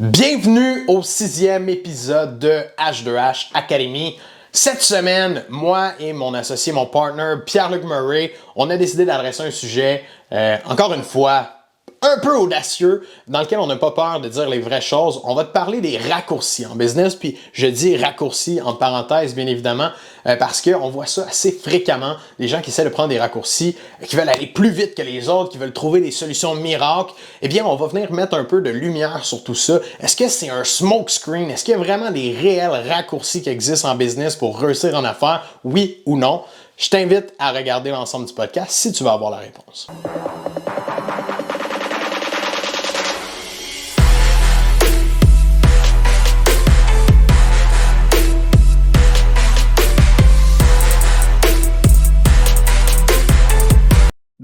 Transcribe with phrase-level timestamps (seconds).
[0.00, 4.16] Bienvenue au sixième épisode de H2H Academy.
[4.50, 9.50] Cette semaine, moi et mon associé, mon partner Pierre-Luc Murray, on a décidé d'adresser un
[9.50, 11.59] sujet, euh, encore une fois,
[12.02, 15.20] un peu audacieux, dans lequel on n'a pas peur de dire les vraies choses.
[15.24, 19.46] On va te parler des raccourcis en business, puis je dis raccourcis en parenthèse, bien
[19.46, 19.90] évidemment,
[20.26, 23.76] euh, parce qu'on voit ça assez fréquemment, des gens qui essaient de prendre des raccourcis,
[24.06, 27.12] qui veulent aller plus vite que les autres, qui veulent trouver des solutions miracles.
[27.42, 29.80] Eh bien, on va venir mettre un peu de lumière sur tout ça.
[30.00, 31.50] Est-ce que c'est un smoke screen?
[31.50, 35.04] Est-ce qu'il y a vraiment des réels raccourcis qui existent en business pour réussir en
[35.04, 35.44] affaires?
[35.64, 36.42] Oui ou non?
[36.78, 39.86] Je t'invite à regarder l'ensemble du podcast si tu veux avoir la réponse.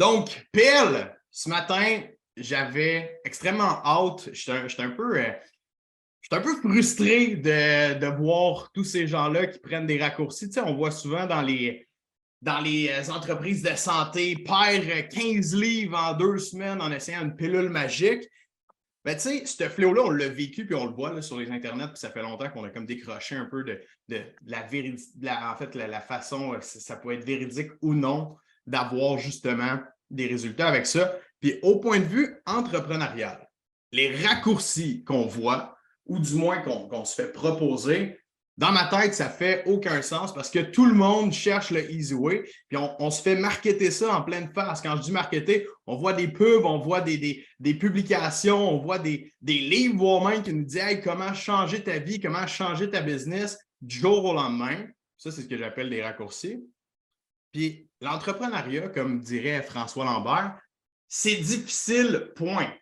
[0.06, 2.01] Donc, Pile, ce matin,
[2.37, 4.30] j'avais extrêmement hâte.
[4.33, 5.19] J'étais un, peu.
[5.19, 5.33] Euh,
[6.30, 10.47] un peu frustré de, voir tous ces gens-là qui prennent des raccourcis.
[10.47, 11.89] Tu sais, on voit souvent dans les,
[12.41, 17.34] dans les euh, entreprises de santé, perdre 15 livres en deux semaines en essayant une
[17.34, 18.23] pilule magique.
[19.05, 21.89] Ben, tu sais, ce fléau-là, on l'a vécu puis on le voit sur les internets,
[21.89, 23.80] puis ça fait longtemps qu'on a comme décroché un peu de,
[24.47, 28.36] la vérité, en fait, la façon, euh, ça peut être véridique ou non
[28.69, 29.78] d'avoir justement
[30.10, 31.18] des résultats avec ça.
[31.40, 33.48] Puis au point de vue entrepreneurial,
[33.92, 35.76] les raccourcis qu'on voit,
[36.06, 38.18] ou du moins qu'on se fait proposer,
[38.58, 42.14] dans ma tête, ça fait aucun sens parce que tout le monde cherche le easy
[42.14, 44.80] way, puis on, se fait marketer ça en pleine face.
[44.80, 47.44] Quand je dis marketer, on voit des pubs, on voit des,
[47.78, 52.88] publications, on voit des, livres voire qui nous disent comment changer ta vie, comment changer
[52.88, 54.86] ta business du jour au lendemain.
[55.18, 56.64] Ça, c'est ce que j'appelle des raccourcis.
[57.52, 60.58] Puis l'entrepreneuriat, comme dirait François Lambert,
[61.08, 62.72] c'est difficile, point.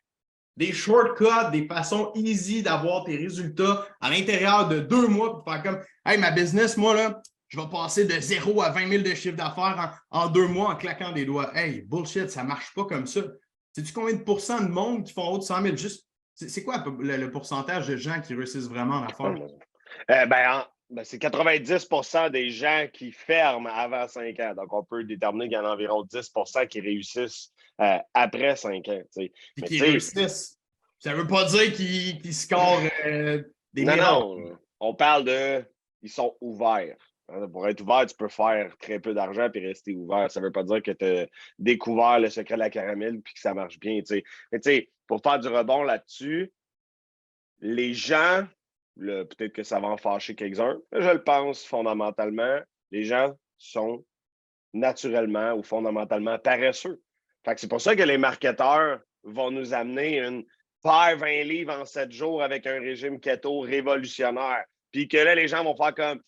[0.56, 5.62] Des shortcuts, des façons easy d'avoir tes résultats à l'intérieur de deux mois pour faire
[5.62, 9.14] comme Hey, ma business, moi, là, je vais passer de 0 à 20 000 de
[9.14, 11.50] chiffre d'affaires en, deux mois en claquant des doigts.
[11.56, 13.20] Hey, bullshit, ça ne marche pas comme ça.
[13.72, 15.76] Sais-tu combien de pourcents de monde qui font haut de 100 000?
[15.76, 19.34] Juste, c'est quoi le, pourcentage de gens qui réussissent vraiment en affaires?
[20.10, 24.54] Euh, ben, ben, c'est 90% des gens qui ferment avant 5 ans.
[24.54, 28.88] Donc, on peut déterminer qu'il y en a environ 10% qui réussissent euh, après 5
[28.88, 29.02] ans.
[29.16, 29.32] Et
[29.64, 30.58] qui réussissent.
[30.98, 34.58] Ça ne veut pas dire qu'ils scorent euh, des Non, non.
[34.80, 35.64] On parle de.
[36.02, 36.96] Ils sont ouverts.
[37.28, 40.30] Hein, pour être ouvert, tu peux faire très peu d'argent et rester ouvert.
[40.30, 41.26] Ça ne veut pas dire que tu as
[41.58, 44.00] découvert le secret de la caramel et que ça marche bien.
[44.52, 46.52] Mais tu sais, pour faire du rebond là-dessus,
[47.60, 48.46] les gens
[48.96, 52.60] Peut-être que ça va en fâcher quelques-uns, je le pense fondamentalement.
[52.90, 54.04] Les gens sont
[54.72, 57.00] naturellement ou fondamentalement paresseux.
[57.56, 60.44] c'est pour ça que les marketeurs vont nous amener une
[60.82, 64.64] paire 20 livres en 7 jours avec un régime keto révolutionnaire.
[64.92, 66.20] Puis que là, les gens vont faire comme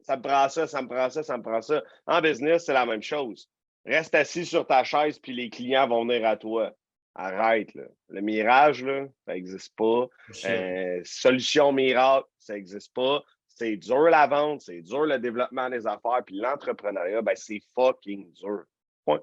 [0.00, 1.82] ça me prend ça, ça me prend ça, ça me prend ça.
[2.06, 3.48] En business, c'est la même chose.
[3.86, 6.72] Reste assis sur ta chaise, puis les clients vont venir à toi.
[7.14, 7.84] Arrête, là.
[8.08, 10.08] Le mirage, là, ça n'existe pas.
[10.46, 13.22] Euh, solution miracle, ça n'existe pas.
[13.46, 18.32] C'est dur la vente, c'est dur le développement des affaires, puis l'entrepreneuriat, ben, c'est fucking
[18.32, 18.64] dur.
[19.04, 19.22] Point.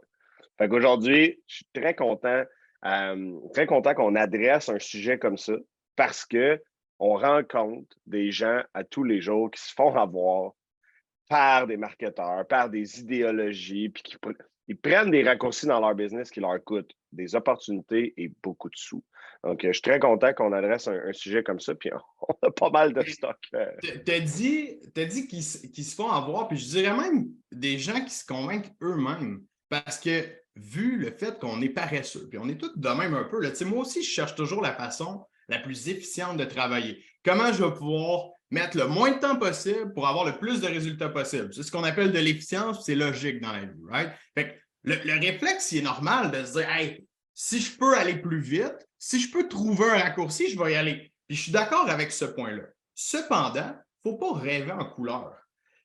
[0.57, 2.43] Fait qu'aujourd'hui, je suis très content,
[2.85, 5.53] euh, très content qu'on adresse un sujet comme ça
[5.97, 6.61] parce que
[6.99, 10.53] on rencontre des gens à tous les jours qui se font avoir
[11.27, 14.17] par des marketeurs, par des idéologies, puis qui,
[14.67, 18.75] ils prennent des raccourcis dans leur business qui leur coûtent des opportunités et beaucoup de
[18.75, 19.03] sous.
[19.43, 21.89] Donc, je suis très content qu'on adresse un, sujet comme ça, puis
[22.21, 23.37] on a pas mal de stock.
[23.55, 23.65] Euh.
[23.81, 28.13] Tu as dit, dit qu'ils se font avoir, puis je dirais même des gens qui
[28.13, 29.41] se convainquent eux-mêmes.
[29.69, 33.23] Parce que vu le fait qu'on est paresseux, puis on est tous de même un
[33.23, 37.03] peu, là, moi aussi, je cherche toujours la façon la plus efficiente de travailler.
[37.23, 40.67] Comment je vais pouvoir mettre le moins de temps possible pour avoir le plus de
[40.67, 41.53] résultats possible?
[41.53, 44.11] C'est ce qu'on appelle de l'efficience, c'est logique dans la vie, right?
[44.35, 48.39] Fait le, réflexe, il est normal de se dire, hey, si je peux aller plus
[48.39, 51.11] vite, si je peux trouver un raccourci, je vais y aller.
[51.27, 52.63] Puis je suis d'accord avec ce point-là.
[52.93, 55.33] Cependant, il ne faut pas rêver en couleur.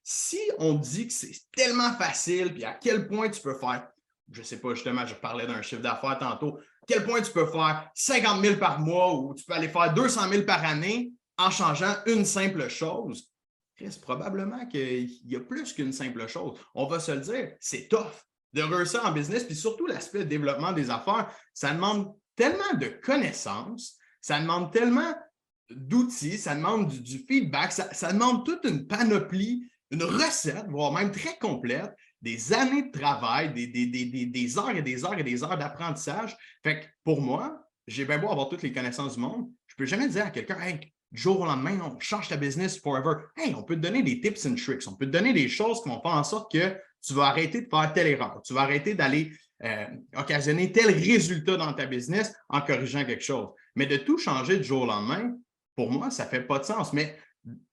[0.03, 3.89] Si on dit que c'est tellement facile, puis à quel point tu peux faire,
[4.31, 7.33] je ne sais pas, justement, je parlais d'un chiffre d'affaires tantôt, à quel point tu
[7.33, 11.13] peux faire 50 000 par mois ou tu peux aller faire 200 000 par année
[11.39, 13.31] en changeant une simple chose,
[13.79, 16.59] c'est probablement qu'il y a plus qu'une simple chose.
[16.75, 20.73] On va se le dire, c'est tough de réussir en business, puis surtout l'aspect développement
[20.73, 25.15] des affaires, ça demande tellement de connaissances, ça demande tellement
[25.71, 31.37] d'outils, ça demande du, feedback, ça, demande toute une panoplie, une recette, voire même très
[31.39, 36.37] complète, des années de travail, des, des, heures et des heures et des heures d'apprentissage.
[36.63, 39.87] Fait que pour moi, j'ai bien beau avoir toutes les connaissances du monde, je peux
[39.87, 40.81] jamais dire à quelqu'un, hey,
[41.13, 43.23] du jour au lendemain, on change ta business forever.
[43.37, 45.83] Hey, on peut te donner des tips and tricks, on peut te donner des choses
[45.83, 48.63] qui vont faire en sorte que tu vas arrêter de faire telle erreur, tu vas
[48.63, 49.33] arrêter d'aller
[49.65, 49.87] euh,
[50.17, 53.49] occasionner tel résultat dans ta business en corrigeant quelque chose.
[53.77, 55.35] Mais de tout changer du jour au lendemain,
[55.77, 56.93] pour moi, ça ne fait pas de sens.
[56.93, 57.17] Mais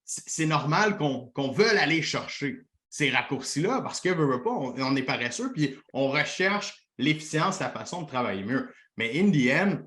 [0.06, 2.60] c'est normal qu'on veuille aller chercher
[2.90, 8.04] ces raccourcis-là parce que, veut, pas, on, est paresseux, puis on recherche l'efficience, la façon
[8.04, 8.70] de travailler mieux.
[8.98, 9.80] Mais in the end,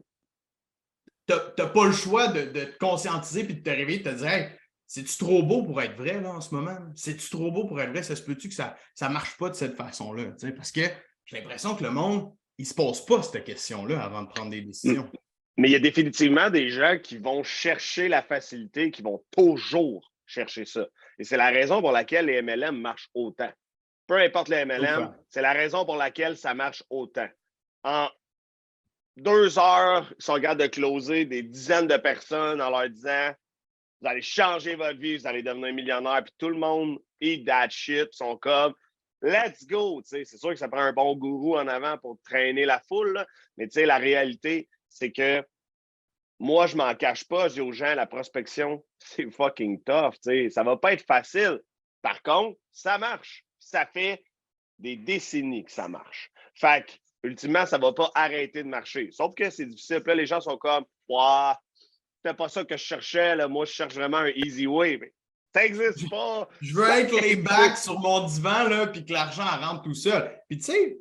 [1.29, 4.17] tu n'as pas le choix de, te conscientiser puis de te réveiller et de te
[4.17, 4.51] dire
[4.87, 6.79] c'est-tu trop beau pour être vrai là, en ce moment?
[6.95, 8.03] C'est-tu trop beau pour être vrai?
[8.03, 10.33] Ça se peut-tu que ça ne marche pas de cette façon-là?
[10.57, 10.83] Parce que
[11.25, 14.51] j'ai l'impression que le monde, il ne se pose pas cette question-là avant de prendre
[14.51, 15.11] des décisions.
[15.57, 20.13] Mais il y a définitivement des gens qui vont chercher la facilité, qui vont toujours
[20.27, 20.87] chercher ça.
[21.19, 23.51] Et c'est la raison pour laquelle les MLM marchent autant.
[24.07, 27.29] Peu importe les MLM, c'est la raison pour laquelle ça marche autant.
[27.83, 28.09] En
[29.17, 33.33] deux heures, ils sont capables de closer des dizaines de personnes en leur disant
[34.01, 37.71] Vous allez changer votre vie, vous allez devenir millionnaire, puis tout le monde eat that
[37.71, 38.75] shit, sont comme
[39.23, 40.03] Let's go!
[40.05, 43.25] C'est sûr que ça prend un bon gourou en avant pour traîner la foule,
[43.57, 45.43] mais la réalité, c'est que
[46.39, 47.49] moi, je m'en cache pas.
[47.49, 50.15] Je dis aux gens, la prospection, c'est fucking tough.
[50.21, 51.61] Ça Ça va pas être facile.
[52.03, 53.45] Par contre, ça marche.
[53.59, 54.23] Ça fait
[54.79, 56.31] des décennies que ça marche.
[56.55, 56.93] Fait que,
[57.29, 59.11] ultimement, ça va pas arrêter de marcher.
[59.11, 60.03] Sauf que c'est difficile.
[60.07, 61.59] les gens sont comme, Ouah,
[62.27, 63.37] c'était pas ça que je cherchais.
[63.37, 63.47] Là.
[63.47, 64.99] Moi, je cherche vraiment un easy way.
[65.01, 65.13] Mais
[65.55, 66.49] ça n'existe pas.
[66.61, 70.37] Je veux être les backs sur mon divan, là, puis que l'argent rentre tout seul.
[70.49, 70.99] Puis, tu sais,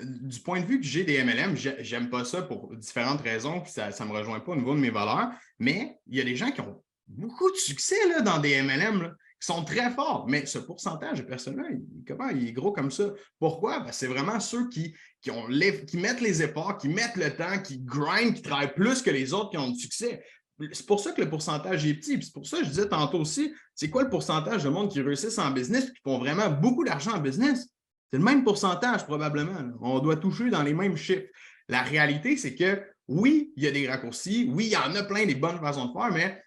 [0.00, 3.70] du point de vue que j'ai des MLM, j'aime pas ça pour différentes raisons, puis
[3.70, 5.28] ça ne me rejoint pas au niveau de mes valeurs,
[5.58, 9.14] mais il y a des gens qui ont beaucoup de succès là, dans des MLM,
[9.40, 11.68] qui sont très forts, mais ce pourcentage de personnes-là,
[12.06, 13.12] comment il est gros comme ça?
[13.38, 13.80] Pourquoi?
[13.80, 15.46] Ben, c'est vraiment ceux qui, qui, ont
[15.86, 19.32] qui mettent les efforts, qui mettent le temps, qui grind, qui travaillent plus que les
[19.32, 20.24] autres qui ont du succès.
[20.72, 22.20] C'est pour ça que le pourcentage est petit.
[22.22, 25.00] C'est pour ça que je disais tantôt aussi, c'est quoi le pourcentage de monde qui
[25.00, 27.68] réussissent en business et qui font vraiment beaucoup d'argent en business?
[28.10, 29.70] C'est le même pourcentage probablement.
[29.80, 31.26] On doit toucher dans les mêmes chiffres.
[31.68, 35.04] La réalité, c'est que oui, il y a des raccourcis, oui, il y en a
[35.04, 36.42] plein des bonnes façons de faire, mais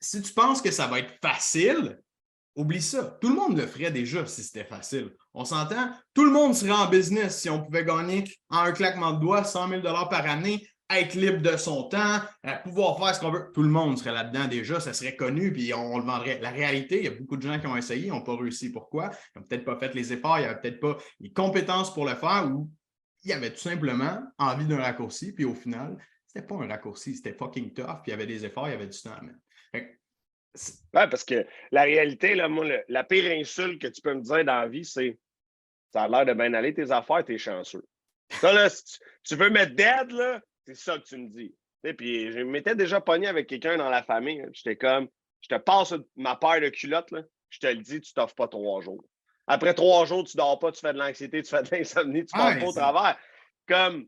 [0.00, 2.00] si tu penses que ça va être facile,
[2.54, 3.18] oublie ça.
[3.20, 5.10] Tout le monde le ferait déjà si c'était facile.
[5.34, 5.90] On s'entend?
[6.14, 9.44] Tout le monde serait en business si on pouvait gagner en un claquement de doigts
[9.44, 12.20] 100 000 par année être libre de son temps,
[12.64, 13.50] pouvoir faire ce qu'on veut.
[13.52, 16.38] Tout le monde serait là-dedans déjà, ça serait connu, puis on, le vendrait.
[16.40, 18.72] La réalité, il y a beaucoup de gens qui ont essayé, n'ont pas réussi.
[18.72, 19.10] Pourquoi?
[19.34, 22.14] Ils n'ont peut-être pas fait les efforts, ils n'avaient peut-être pas les compétences pour le
[22.14, 22.70] faire ou
[23.24, 25.96] ils avaient tout simplement envie d'un raccourci, puis au final,
[26.26, 28.74] c'était pas un raccourci, c'était fucking tough, puis il y avait des efforts, il y
[28.74, 29.38] avait du temps à mettre.
[29.74, 29.90] Oui,
[30.92, 34.60] parce que la réalité, là, moi, la pire insulte que tu peux me dire dans
[34.60, 35.18] la vie, c'est
[35.92, 37.84] ça a l'air de bien aller tes affaires, t'es chanceux.
[38.30, 41.54] Ça, là, si tu, tu veux mettre dead, là, c'est ça que tu me dis.
[41.96, 44.44] puis je m'étais déjà pogné avec quelqu'un dans la famille.
[44.52, 45.08] J'étais comme,
[45.40, 48.48] je te passe ma paire de culottes, là, je te le dis, tu t'offres pas
[48.48, 49.02] trois jours.
[49.46, 52.36] Après trois jours, tu dors pas, tu fais de l'anxiété, tu fais de l'insomnie, tu
[52.36, 53.18] passes pas au travers.
[53.66, 54.06] Comme,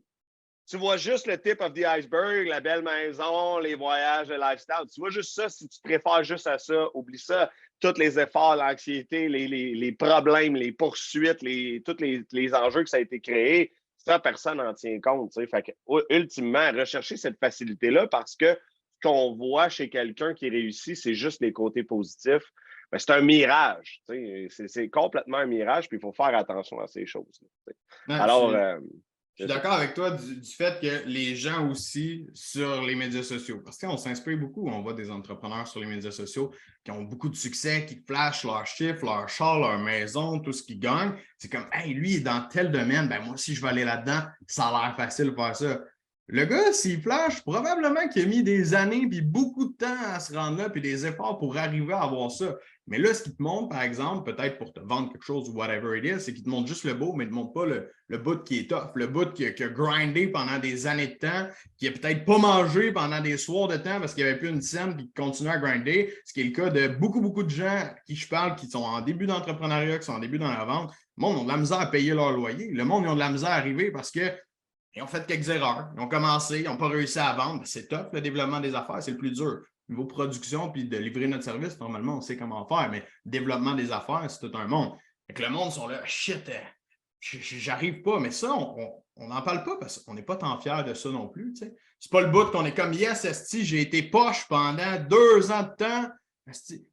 [0.69, 4.85] tu vois juste le tip of the iceberg, la belle maison, les voyages, le lifestyle.
[4.93, 7.49] Tu vois juste ça, si tu préfères juste à ça, oublie ça.
[7.79, 12.89] Tous les efforts, l'anxiété, les, les, problèmes, les poursuites, les, tous les, les, enjeux que
[12.89, 13.73] ça a été créé,
[14.05, 15.33] ça, personne n'en tient compte.
[15.33, 15.71] Fait que,
[16.09, 21.41] ultimement, rechercher cette facilité-là parce que ce qu'on voit chez quelqu'un qui réussit, c'est juste
[21.41, 22.51] les côtés positifs.
[22.91, 24.01] Ben, c'est un mirage.
[24.49, 27.39] C'est complètement un mirage, puis il faut faire attention à ces choses.
[28.07, 28.79] Alors, euh,
[29.35, 33.61] je suis d'accord avec toi du, fait que les gens aussi sur les médias sociaux,
[33.63, 36.51] parce qu'on s'inspire beaucoup, on voit des entrepreneurs sur les médias sociaux
[36.83, 40.63] qui ont beaucoup de succès, qui flashent leurs chiffres, leurs chars, leur maison, tout ce
[40.63, 41.13] qu'ils gagnent.
[41.37, 43.85] C'est comme, hey, lui, il est dans tel domaine, ben moi aussi, je vais aller
[43.85, 45.79] là-dedans, ça a l'air facile de faire ça.
[46.27, 50.19] Le gars, s'il flash, probablement qu'il a mis des années puis beaucoup de temps à
[50.19, 52.55] se rendre là, puis des efforts pour arriver à avoir ça.
[52.87, 55.53] Mais là, ce qu'il te montre, par exemple, peut-être pour te vendre quelque chose ou
[55.53, 57.53] whatever it is, c'est qu'il te montre juste le beau, mais il ne te montre
[57.53, 61.07] pas le, le bout qui est tough, le bout qui a, grindé pendant des années
[61.07, 61.47] de temps,
[61.77, 64.49] qui a peut-être pas mangé pendant des soirs de temps parce qu'il n'y avait plus
[64.49, 67.43] une scène puis qui continue à grinder, ce qui est le cas de beaucoup, beaucoup
[67.43, 70.51] de gens qui je parle qui sont en début d'entrepreneuriat, qui sont en début dans
[70.51, 70.91] la vente.
[71.17, 72.69] Le monde a de la misère à payer leur loyer.
[72.71, 74.31] Le monde, ils ont de la misère à arriver parce que
[74.95, 75.89] ils ont fait quelques erreurs.
[75.95, 77.61] Ils ont commencé, ils n'ont pas réussi à vendre.
[77.65, 79.61] C'est top, le développement des affaires, c'est le plus dur.
[79.89, 83.91] Niveau production, puis de livrer notre service, normalement, on sait comment faire, mais développement des
[83.91, 84.93] affaires, c'est tout un monde.
[85.27, 86.59] Fait le monde sont là, shit, euh,
[87.21, 88.19] j'arrive pas.
[88.19, 91.27] Mais ça, on n'en parle pas parce qu'on n'est pas tant fiers de ça non
[91.27, 91.55] plus.
[91.55, 91.65] Ce
[91.99, 95.63] C'est pas le bout qu'on est comme Yes, Esti, j'ai été poche pendant deux ans
[95.63, 96.09] de temps.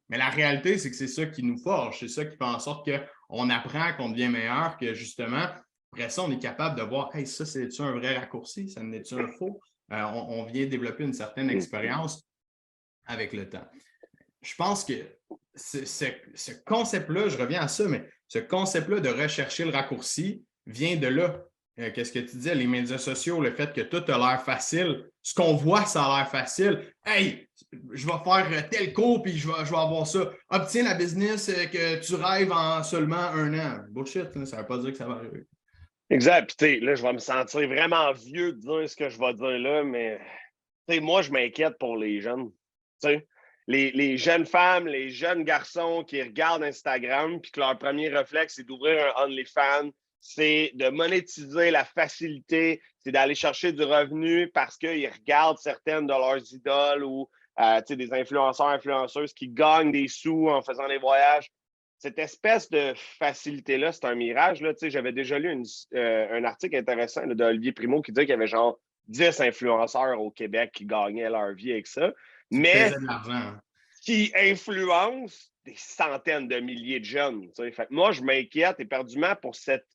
[0.09, 1.99] Mais la réalité, c'est que c'est ça qui nous forge.
[1.99, 2.89] C'est ça qui fait en sorte
[3.29, 5.47] qu'on apprend, qu'on devient meilleur, que justement,
[5.91, 8.69] après ça, on est capable de voir, hey, ça, c'est-tu un vrai raccourci?
[8.69, 9.59] Ça n'est-tu un faux?
[9.91, 11.51] Euh, on, vient développer une certaine mm.
[11.51, 12.27] expérience
[13.05, 13.67] avec le temps.
[14.41, 14.93] Je pense que
[15.55, 21.07] ce, concept-là, je reviens à ça, mais ce concept-là de rechercher le raccourci vient de
[21.07, 21.43] là.
[21.79, 25.09] Euh, qu'est-ce que tu disais, les médias sociaux, le fait que tout a l'air facile.
[25.23, 26.93] Ce qu'on voit, ça a l'air facile.
[27.03, 27.49] Hey,
[27.91, 30.31] je vais faire tel cours puis je vais, je vais avoir ça.
[30.49, 33.79] Obtiens la business euh, que tu rêves en seulement un an.
[33.89, 35.47] Bullshit, ça ne veut pas dire que ça va arriver.
[36.09, 36.55] Exact.
[36.57, 39.59] Puis, là, je vais me sentir vraiment vieux de dire ce que je vais dire
[39.59, 40.19] là, mais
[40.99, 42.51] moi, je m'inquiète pour les jeunes.
[43.67, 48.55] Les, les, jeunes femmes, les jeunes garçons qui regardent Instagram, puis que leur premier réflexe,
[48.55, 54.75] c'est d'ouvrir un OnlyFans, c'est de monétiser la facilité, c'est d'aller chercher du revenu parce
[54.77, 60.49] qu'ils regardent certaines de leurs idoles ou euh, des influenceurs, influenceuses qui gagnent des sous
[60.49, 61.51] en faisant des voyages
[61.99, 64.63] cette espèce de facilité-là, c'est un mirage.
[64.81, 65.63] J'avais déjà lu
[65.93, 68.79] euh, un article intéressant d'Olivier Primo qui disait qu'il y avait genre
[69.09, 72.13] 10 influenceurs au Québec qui gagnaient leur vie avec ça,
[72.51, 72.91] mais
[74.01, 77.49] qui influencent des centaines de milliers de jeunes.
[77.55, 79.85] Fait moi, je m'inquiète éperdument pour cette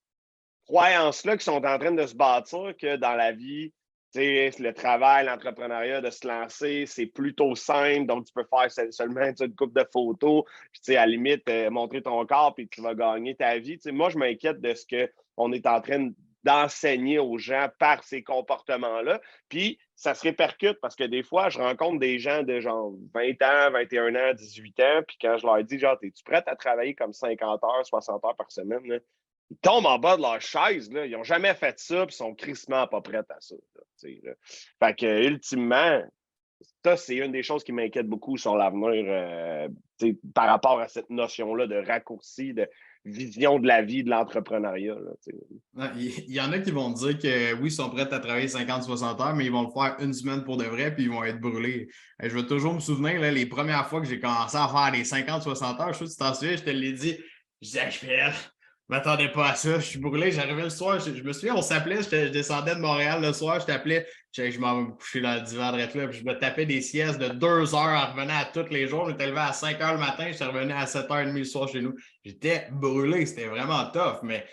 [0.66, 3.73] croyance-là qui sont en train de se bâtir que dans la vie,
[4.14, 8.06] le travail, l'entrepreneuriat, de se lancer, c'est plutôt simple.
[8.06, 12.02] Donc, tu peux faire seulement une coupe de photos, puis à la limite, euh, montrer
[12.02, 13.78] ton corps, puis tu vas gagner ta vie.
[13.87, 14.85] moi, je m'inquiète de ce
[15.37, 16.11] qu'on est en train
[16.44, 19.21] d'enseigner aux gens par ces comportements-là.
[19.49, 23.42] Puis, ça se répercute parce que des fois, je rencontre des gens de genre 20
[23.42, 26.94] ans, 21 ans, 18 ans, puis quand je leur dis, genre, es-tu prête à travailler
[26.94, 29.00] comme 50 heures, 60 heures par semaine?
[29.51, 30.91] Ils tombent en bas de leur chaise.
[30.91, 31.07] Là.
[31.07, 33.55] Ils n'ont jamais fait ça, puis ils sont crissement pas prêts à ça.
[33.99, 36.03] Fait que, ultimement,
[36.85, 39.69] ça, c'est une des choses qui m'inquiète beaucoup sur l'avenir euh,
[40.35, 42.69] par rapport à cette notion-là de raccourci, de
[43.05, 44.97] vision de la vie, de l'entrepreneuriat.
[45.97, 49.21] Il y, en a qui vont dire que oui, ils sont prêts à travailler 50-60
[49.21, 51.41] heures, mais ils vont le faire une semaine pour de vrai, puis ils vont être
[51.41, 51.89] brûlés.
[52.23, 55.05] Je vais toujours me souvenir, là, les premières fois que j'ai commencé à faire les
[55.05, 57.19] 50-60 heures, je sais que tu t'en souviens, je te l'ai dit,
[57.61, 57.91] disais,
[58.88, 59.79] je je m'attendais pas à ça.
[59.79, 60.31] Je suis brûlé.
[60.31, 61.00] J'arrivais le soir.
[61.00, 62.03] Je, me souviens, on s'appelait.
[62.03, 63.61] Je, descendais de Montréal le soir.
[63.61, 64.07] Je t'appelais.
[64.33, 65.87] Je, je m'en coucher dans le divan de là.
[65.87, 69.09] Puis je me tapais des siestes de deux heures en revenant à tous les jours.
[69.09, 70.31] J'étais levé à 5 heures le matin.
[70.31, 71.95] Je revenu à 7h30 le soir chez nous.
[72.25, 73.25] J'étais brûlé.
[73.25, 74.19] C'était vraiment tough.
[74.23, 74.47] Mais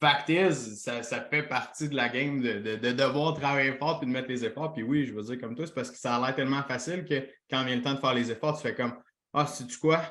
[0.00, 4.06] fact is, ça, ça, fait partie de la game de, de, devoir travailler fort et
[4.06, 4.72] de mettre les efforts.
[4.72, 7.04] Puis oui, je veux dire comme toi, c'est parce que ça a l'air tellement facile
[7.04, 8.94] que quand vient le temps de faire les efforts, tu fais comme
[9.32, 10.02] Ah, sais-tu quoi?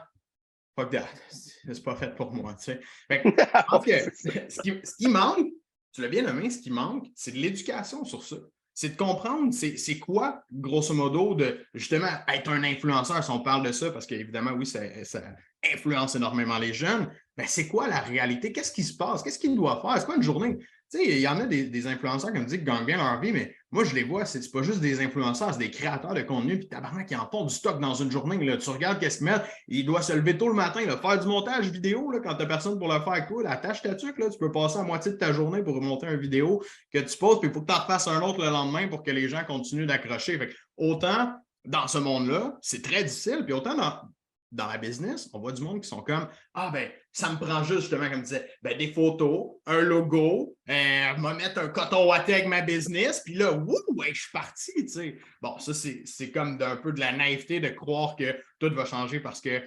[0.75, 1.07] fuck that.
[1.73, 2.55] C'est pas fait pour moi.
[2.55, 2.81] Tu sais.
[4.49, 4.61] ce,
[4.97, 5.47] qui, manque,
[5.91, 8.37] tu l'as bien nommé, ce qui manque, c'est de l'éducation sur ça.
[8.73, 13.65] C'est de comprendre c'est quoi, grosso modo, de justement être un influenceur, si on parle
[13.65, 14.81] de ça, parce qu'évidemment, oui, ça,
[15.73, 17.09] influence énormément les jeunes.
[17.37, 18.51] Mais c'est quoi la réalité?
[18.51, 19.23] Qu'est-ce qui se passe?
[19.23, 19.97] Qu'est-ce qu'il doit faire?
[19.97, 20.57] C'est quoi une journée?
[20.91, 23.19] Tu sais, il y en a des, influenceurs qui me disent qu'ils gagnent bien leur
[23.21, 26.21] vie, mais moi, je les vois, c'est pas juste des influenceurs, c'est des créateurs de
[26.21, 28.37] contenu, puis tabarnak, qui en font du stock dans une journée.
[28.45, 28.55] Là.
[28.55, 31.69] Tu regardes qu'est-ce qu'ils mettent, il doit se lever tôt le matin, faire du montage
[31.69, 33.43] vidéo là, quand tu n'as personne pour le faire avec toi.
[33.43, 36.21] La ta tuque, là, tu peux passer la moitié de ta journée pour monter une
[36.21, 38.87] vidéo que tu poses, puis il faut que tu en refasses un autre le lendemain
[38.87, 40.39] pour que les gens continuent d'accrocher.
[40.77, 41.33] Autant
[41.65, 43.99] dans ce monde-là, c'est très difficile, puis autant dans,
[44.53, 47.63] dans la business, on voit du monde qui sont comme Ah, ben, ça me prend
[47.63, 52.09] juste, justement, comme tu disais, ben, des photos, un logo, euh, me mettre un coton
[52.09, 54.71] watté avec ma business, puis là, wouh, ouais, je suis parti.
[55.41, 59.21] Bon, ça, c'est comme un peu de la naïveté de croire que tout va changer
[59.21, 59.59] parce que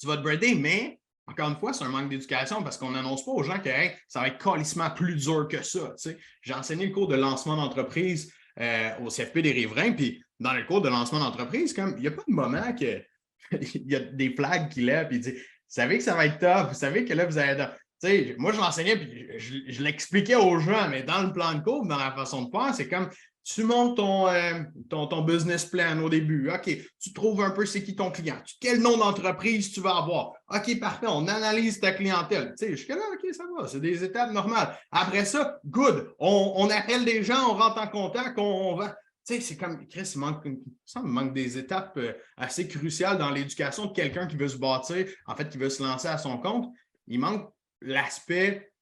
[0.00, 3.24] tu vas te brader, mais encore une fois, c'est un manque d'éducation parce qu'on n'annonce
[3.24, 3.70] pas aux gens que
[4.08, 5.94] ça va être calissement plus dur que ça.
[6.42, 10.64] J'ai enseigné le cours de lancement d'entreprise euh, au CFP des Riverains, puis dans le
[10.64, 13.04] cours de lancement d'entreprise, il n'y a pas de moment que
[13.52, 15.28] il y a des flags qui lèvent et Vous
[15.68, 17.64] savez que ça va être top, vous savez que là, vous allez.
[18.02, 21.60] Tu sais, moi, je l'enseignais puis je, l'expliquais aux gens, mais dans le plan de
[21.60, 23.08] cours, dans la façon de faire, c'est comme
[23.42, 26.50] tu montes ton, euh, ton, ton, business plan au début.
[26.50, 26.68] OK,
[27.00, 30.32] tu trouves un peu c'est qui ton client, quel nom d'entreprise tu vas avoir.
[30.52, 32.54] OK, parfait, on analyse ta clientèle.
[32.58, 34.76] Tu sais, jusque-là, OK, ça va, c'est des étapes normales.
[34.90, 38.96] Après ça, good, on, on, appelle des gens, on rentre en contact, on va.
[39.26, 40.46] Tu sais, c'est comme, Chris, il manque,
[40.84, 44.56] ça me manque des étapes euh, assez cruciales dans l'éducation de quelqu'un qui veut se
[44.56, 46.72] bâtir, en fait, qui veut se lancer à son compte.
[47.08, 48.72] Il manque l'aspect,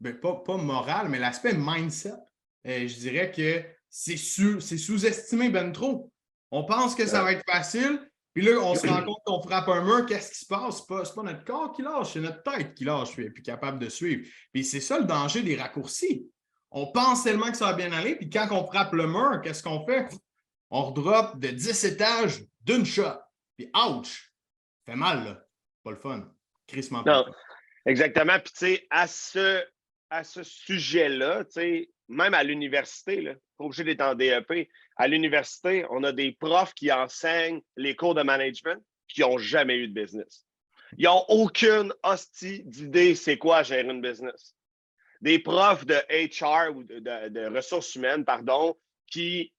[0.00, 2.14] ben, pas, moral, mais l'aspect mindset.
[2.66, 6.12] Euh, je dirais que c'est sous-estimé ben trop.
[6.50, 8.00] On pense que ça va être facile,
[8.34, 10.78] puis là, on se rend compte qu'on frappe un mur, qu'est-ce qui se passe?
[10.78, 13.78] Ce n'est pas, notre corps qui lâche, c'est notre tête qui lâche, puis plus capable
[13.78, 14.28] de suivre.
[14.52, 16.28] Puis c'est ça le danger des raccourcis
[16.70, 19.62] on pense tellement que ça va bien aller, puis quand on frappe le mur, qu'est-ce
[19.62, 20.08] qu'on fait?
[20.70, 23.18] On redrop de 10 étages d'une shot.
[23.56, 24.32] Puis ouch!
[24.86, 25.44] Ça fait mal, là.
[25.82, 26.28] Pas le fun.
[26.66, 27.26] Crissement Non,
[27.86, 28.38] exactement.
[28.38, 29.64] Puis tu sais, à ce,
[30.10, 34.68] à ce sujet-là, tu sais, même à l'université, pas obligé d'être en DEP.
[34.96, 39.76] À l'université, on a des profs qui enseignent les cours de management qui n'ont jamais
[39.76, 40.46] eu de business.
[40.98, 44.54] Ils n'ont aucune hostie d'idée c'est quoi gérer une business.
[45.20, 49.52] Des profs de HR ou de, ressources humaines, pardon, qui,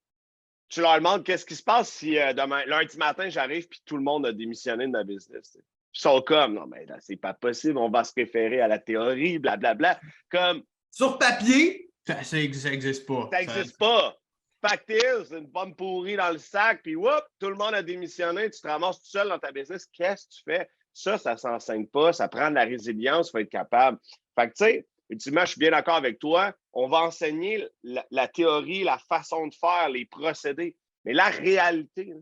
[0.69, 3.97] tu leur demandes qu'est-ce qui se passe si euh, demain, lundi matin, j'arrive puis tout
[3.97, 5.57] le monde a démissionné de ma business.
[5.93, 8.79] Ils sont comme, non, mais là, c'est pas possible, on va se référer à la
[8.79, 9.99] théorie, blablabla.
[10.29, 10.63] Comme.
[10.89, 13.29] Sur papier, ça n'existe pas.
[13.31, 14.17] Ça n'existe pas.
[14.61, 14.91] Fact
[15.27, 18.61] c'est une pomme pourrie dans le sac, puis whoop, tout le monde a démissionné, tu
[18.61, 20.69] te ramasses tout seul dans ta business, qu'est-ce que tu fais?
[20.93, 23.97] Ça, ça ne s'enseigne pas, ça prend de la résilience, il faut être capable.
[24.37, 28.27] Fait que, tu sais, ultimement, je suis bien d'accord avec toi, on va enseigner la,
[28.27, 30.75] théorie, la façon de faire, les procédés,
[31.05, 32.13] mais la réalité,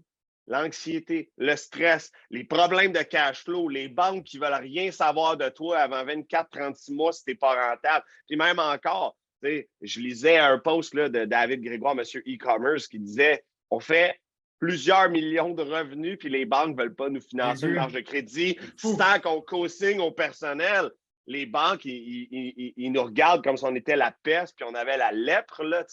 [0.47, 5.37] l'anxiété, le stress, les problèmes de cash flow, les banques qui ne veulent rien savoir
[5.37, 10.37] de toi avant 24-36 mois si tu n'es pas rentable, puis même encore, je lisais
[10.37, 14.19] un post là, de David Grégoire, monsieur e-commerce, qui disait on fait
[14.57, 18.01] plusieurs millions de revenus, puis les banques ne veulent pas nous financer une marge de
[18.01, 20.91] crédit sans qu'on co-signe au personnel.
[21.29, 25.11] Les banques, ils, nous regardent comme si on était la peste, puis on avait la
[25.11, 25.85] lèpre, là,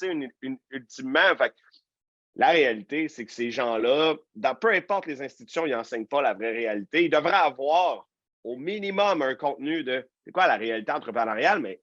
[0.71, 1.33] ultimement.
[2.37, 6.33] la réalité, c'est que ces gens-là, dans peu importe les institutions, ils n'enseignent pas la
[6.33, 7.05] vraie réalité.
[7.05, 8.09] Ils devraient avoir
[8.45, 11.83] au minimum un contenu de c'est quoi la réalité entrepreneuriale, mais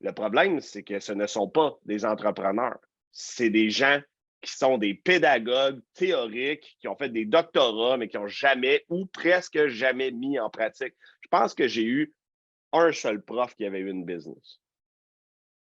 [0.00, 2.78] le problème, c'est que ce ne sont pas des entrepreneurs.
[3.10, 4.00] C'est des gens
[4.42, 9.06] qui sont des pédagogues théoriques, qui ont fait des doctorats, mais qui n'ont jamais ou
[9.06, 10.94] presque jamais mis en pratique.
[11.22, 12.14] Je pense que j'ai eu
[12.82, 14.60] un seul prof qui avait eu une business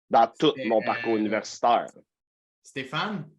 [0.09, 1.87] dans tout mon parcours euh, universitaire.
[2.63, 3.29] Stéphane?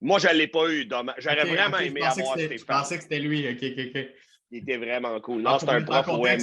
[0.00, 0.88] Moi, je ne l'ai pas eu.
[1.18, 2.58] J'aurais vraiment aimé avoir Stéphane.
[2.58, 3.48] Je pensais que c'était lui.
[3.48, 4.08] OK, OK,
[4.50, 5.42] Il était vraiment cool.
[5.42, 6.40] Non, c'est un prof web.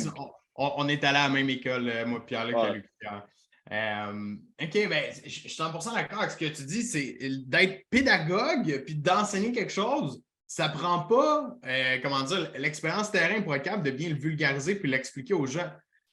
[0.56, 2.58] On, est allé à la même école, euh, moi, Pierre-Luc,
[3.00, 3.26] Pierre.
[3.72, 8.84] Euh, OK, ben, je suis 100% d'accord avec ce que tu dis, c'est d'être pédagogue
[8.84, 13.64] puis d'enseigner quelque chose, ça ne prend pas, euh, comment dire, l'expérience terrain pour être
[13.64, 15.70] capable de bien le vulgariser puis l'expliquer aux gens.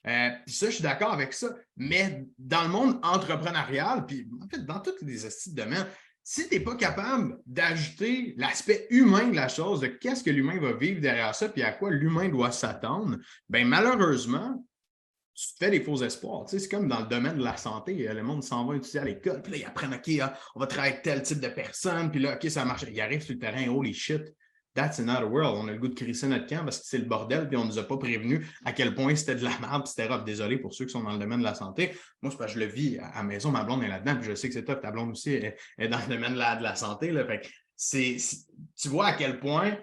[0.09, 1.49] Euh, puis ça, je suis d'accord avec ça.
[1.77, 5.19] Mais dans le monde entrepreneurial, puis en fait, dans tous les
[5.53, 5.87] domaines,
[6.23, 10.59] si tu n'es pas capable d'ajouter l'aspect humain de la chose, de qu'est-ce que l'humain
[10.59, 13.17] va vivre derrière ça, puis à quoi l'humain doit s'attendre,
[13.49, 14.65] bien malheureusement,
[15.37, 16.45] tu te fais des faux espoirs.
[16.49, 18.09] c'est comme dans le domaine de la santé.
[18.09, 20.61] Euh, le monde s'en va étudier à l'école, puis là, ils apprennent, OK, ah, on
[20.61, 22.85] va travailler avec tel type de personne, puis là, OK, ça marche.
[22.91, 24.23] Ils arrivent sur le terrain, holy shit,
[24.77, 25.57] that's another world.
[25.57, 27.65] On a le goût de crisser notre camp parce que c'est le bordel, puis on
[27.65, 30.75] ne nous a pas prévenu à quel point c'était de la merde, c'était Désolé pour
[30.75, 31.97] ceux qui sont dans le domaine de la santé.
[32.23, 34.49] Moi, que je le vis à la maison, ma blonde est là-dedans, puis je sais
[34.49, 35.57] que c'est top, ta blonde aussi est,
[35.89, 37.11] dans le domaine de la, de la santé.
[37.11, 37.25] Là.
[37.25, 38.17] Fait c'est,
[38.77, 39.77] tu vois à quel point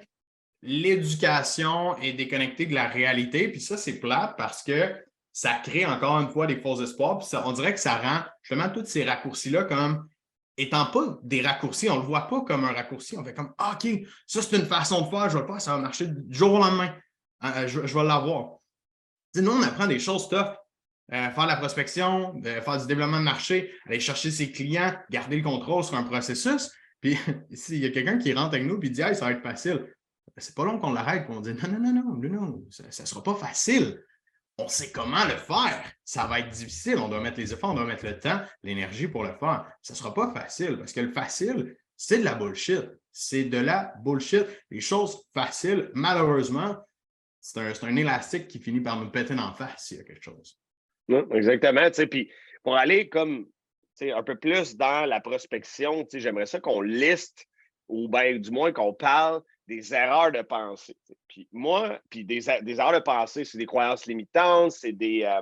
[0.61, 4.93] l'éducation est déconnectée de la réalité, puis ça, c'est plat parce que
[5.33, 7.17] ça crée encore une fois des faux espoirs.
[7.17, 10.07] Puis on dirait que ça rend justement tous ces raccourcis-là comme
[10.57, 13.17] étant pas des raccourcis, on le voit pas comme un raccourci.
[13.17, 13.89] On fait comme ah, OK,
[14.27, 16.53] ça c'est une façon de faire, je vais le faire, ça va marcher du jour
[16.53, 16.93] au lendemain.
[17.43, 18.57] Euh, euh, je, vais l'avoir.
[19.35, 20.55] Nous, on apprend des choses tough.
[21.11, 25.43] Euh, faire la prospection, faire du développement de marché, aller chercher ses clients, garder le
[25.43, 26.71] contrôle sur un processus.
[27.01, 27.17] Puis
[27.53, 29.93] s'il y a quelqu'un qui rentre avec nous et dit ça va être facile,
[30.37, 33.07] c'est pas long qu'on l'arrête et on dit non, non, non, non, non, ça ne
[33.07, 34.01] sera pas facile
[34.57, 35.91] on sait comment le faire.
[36.03, 36.97] Ça va être difficile.
[36.97, 39.71] On doit mettre les efforts, on doit mettre le temps, l'énergie pour le faire.
[39.81, 42.85] Ce ne sera pas facile parce que le facile, c'est de la bullshit.
[43.11, 44.45] C'est de la bullshit.
[44.69, 46.77] Les choses faciles, malheureusement,
[47.39, 50.59] c'est un, élastique qui finit par nous péter en face s'il y a quelque chose.
[51.31, 51.89] exactement.
[52.09, 52.31] Puis
[52.63, 53.47] pour aller comme
[54.01, 57.47] un peu plus dans la prospection, j'aimerais ça qu'on liste
[57.89, 60.95] ou bien du moins qu'on parle des erreurs de pensée.
[61.27, 65.41] Puis moi, puis des, erreurs de pensée, c'est des croyances limitantes, c'est des, euh,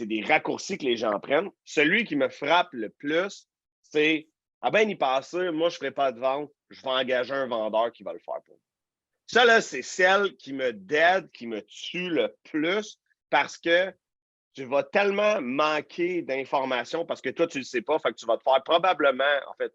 [0.00, 1.50] des raccourcis que les gens prennent.
[1.64, 3.48] Celui qui me frappe le plus,
[3.82, 4.28] c'est
[4.62, 7.46] Ah ben, y passer, moi, je ne ferai pas de vente, je vais engager un
[7.46, 8.64] vendeur qui va le faire pour moi.
[9.26, 12.98] Ça, là, c'est celle qui me dead, qui me tue le plus
[13.30, 13.94] parce que
[14.54, 17.98] tu vas tellement manquer d'informations parce que toi, tu ne le sais pas.
[18.00, 19.72] Fait que tu vas te faire probablement, en fait,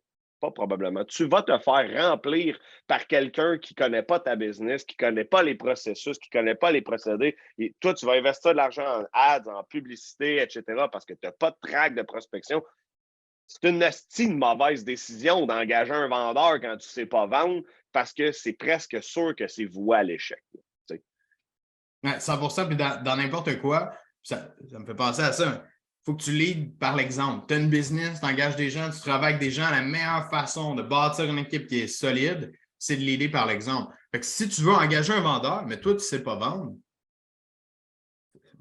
[0.51, 1.03] probablement.
[1.05, 5.07] Tu vas te faire remplir par quelqu'un qui ne connaît pas ta business, qui ne
[5.07, 7.35] connaît pas les processus, qui ne connaît pas les procédés.
[7.57, 11.19] Et toi, tu vas investir de l'argent en ads, en publicité, etc., parce que tu
[11.23, 12.63] n'as pas de track de prospection.
[13.47, 13.83] C'est une,
[14.19, 18.53] une mauvaise décision d'engager un vendeur quand tu ne sais pas vendre parce que c'est
[18.53, 20.43] presque sûr que c'est voué à l'échec.
[22.19, 25.63] 100 puis dans n'importe quoi, ça me fait penser à ça
[26.05, 27.45] faut que tu leads par l'exemple.
[27.47, 29.69] Tu as une business, tu engages des gens, tu travailles avec des gens.
[29.69, 33.93] La meilleure façon de bâtir une équipe qui est solide, c'est de leader par l'exemple.
[34.21, 36.75] si tu veux engager un vendeur, mais toi, tu ne sais pas vendre,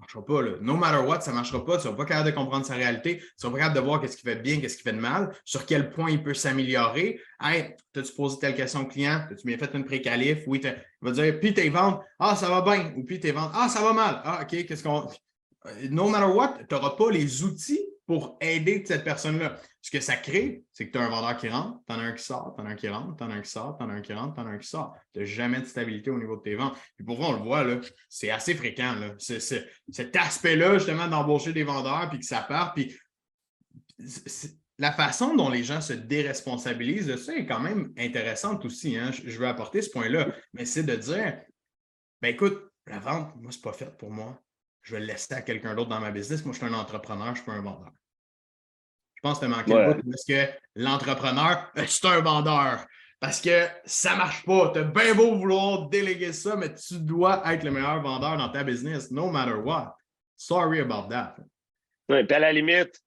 [0.04, 0.42] marchera pas.
[0.60, 1.72] No matter what, ça ne marchera pas.
[1.72, 3.18] Tu ne seras pas capable de comprendre sa réalité.
[3.18, 5.00] Tu ne seras pas capable de voir qu'est-ce qui fait bien, qu'est-ce qui fait de
[5.00, 7.20] mal, sur quel point il peut s'améliorer.
[7.40, 9.24] Hey, t'as-tu posé telle question au client?
[9.28, 10.40] T'as-tu bien fait une pré-qualif?
[10.46, 12.92] Oui, il va dire, puis tes ventes, ah, ça va bien.
[12.96, 14.20] Ou puis tes ventes, ah, ça va mal.
[14.24, 15.08] Ah, OK, qu'est-ce qu'on.
[15.90, 19.58] No matter what, tu n'auras pas les outils pour aider cette personne-là.
[19.80, 22.02] Ce que ça crée, c'est que tu as un vendeur qui rentre, tu en as
[22.02, 23.78] un qui sort, tu en as un qui rentre, tu en as un qui sort,
[23.78, 24.94] tu en as un qui rentre, tu en as un qui sort.
[25.12, 26.76] Tu n'as jamais de stabilité au niveau de tes ventes.
[26.96, 27.64] Puis pour vous, on le voit,
[28.08, 28.94] c'est assez fréquent.
[28.94, 29.14] Là.
[29.18, 32.74] cet aspect-là, justement, d'embaucher des vendeurs, puis que ça part.
[32.74, 32.94] Puis
[34.78, 38.96] la façon dont les gens se déresponsabilisent de ça est quand même intéressante aussi.
[38.96, 39.12] Hein.
[39.12, 40.34] Je veux apporter ce point-là.
[40.52, 41.40] Mais c'est de dire,
[42.20, 44.38] ben écoute, la vente, moi, ce n'est pas fait pour moi
[44.84, 46.44] je vais le laisser à quelqu'un d'autre dans ma business.
[46.44, 47.90] Moi, je suis un entrepreneur, je ne suis pas un vendeur.
[49.16, 49.96] Je pense que tu as manqué ouais.
[50.10, 52.86] parce que l'entrepreneur, euh, c'est un vendeur.
[53.18, 54.70] Parce que ça ne marche pas.
[54.74, 58.50] Tu as bien beau vouloir déléguer ça, mais tu dois être le meilleur vendeur dans
[58.50, 59.96] ta business, no matter what.
[60.36, 61.36] Sorry about that.
[62.10, 63.00] Oui, puis à la limite,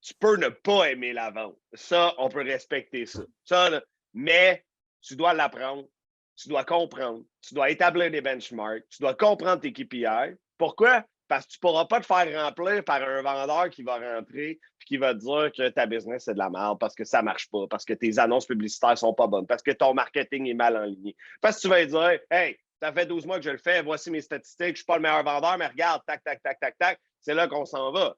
[0.00, 1.58] tu peux ne pas aimer la vente.
[1.74, 3.22] Ça, on peut respecter ça.
[3.44, 3.82] ça
[4.14, 4.64] mais
[5.00, 5.88] tu dois l'apprendre,
[6.36, 11.04] tu dois comprendre, tu dois établir des benchmarks, tu dois comprendre tes KPI, pourquoi?
[11.26, 14.50] Parce que tu ne pourras pas te faire remplir par un vendeur qui va rentrer
[14.50, 17.18] et qui va te dire que ta business c'est de la merde parce que ça
[17.18, 19.92] ne marche pas, parce que tes annonces publicitaires ne sont pas bonnes, parce que ton
[19.92, 21.16] marketing est mal enligné.
[21.40, 24.08] Parce que tu vas dire Hey, ça fait 12 mois que je le fais, voici
[24.12, 26.78] mes statistiques, je ne suis pas le meilleur vendeur, mais regarde, tac, tac, tac, tac,
[26.78, 28.14] tac, c'est là qu'on s'en va.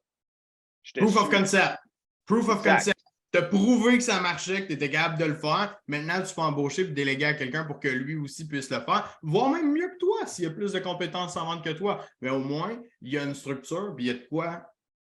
[0.95, 1.79] Proof of concept.
[2.27, 3.01] Proof of concept
[3.35, 5.77] tu as prouvé que ça marchait, que tu étais capable de le faire.
[5.89, 9.19] Maintenant, tu peux embaucher et déléguer à quelqu'un pour que lui aussi puisse le faire,
[9.23, 12.05] voire même mieux que toi s'il y a plus de compétences en vente que toi.
[12.21, 14.65] Mais au moins, il y a une structure, puis il y a de quoi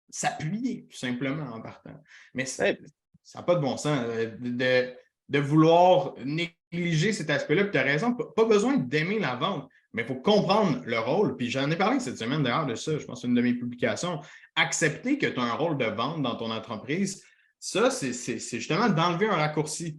[0.09, 2.01] s'appuyer, tout simplement, en partant.
[2.33, 2.71] Mais ça
[3.36, 4.31] n'a pas de bon sens euh,
[5.27, 7.65] de, vouloir négliger cet aspect-là.
[7.65, 11.36] tu as raison, pas besoin d'aimer la vente, mais il faut comprendre le rôle.
[11.36, 14.21] Puis j'en ai parlé cette semaine d'ailleurs de ça, je pense, une de mes publications.
[14.55, 17.21] Accepter que tu as un rôle de vente dans ton entreprise,
[17.65, 19.97] ça, c'est justement d'enlever un raccourci.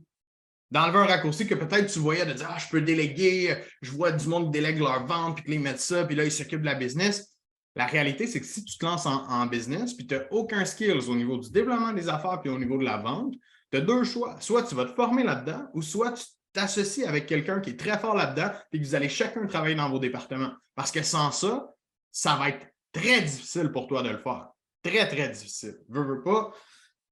[0.70, 4.12] D'enlever un raccourci que peut-être tu voyais de dire Ah, je peux déléguer, je vois
[4.12, 6.66] du monde qui délègue leur vente, puis qu'ils mettent ça, puis là, ils s'occupent de
[6.66, 7.35] la business.
[7.74, 11.09] La réalité, c'est que si tu te lances en, business, puis tu n'as aucun skills
[11.09, 13.33] au niveau du développement des affaires, puis au niveau de la vente,
[13.72, 14.37] tu as deux choix.
[14.40, 17.98] Soit tu vas te former là-dedans, ou soit tu t'associes avec quelqu'un qui est très
[17.98, 20.53] fort là-dedans, puis que vous allez chacun travailler dans vos départements.
[20.74, 21.66] Parce que sans ça,
[22.12, 24.50] ça va être très difficile pour toi de le faire.
[24.83, 25.79] Très, très difficile.
[25.88, 26.53] Veux, veux pas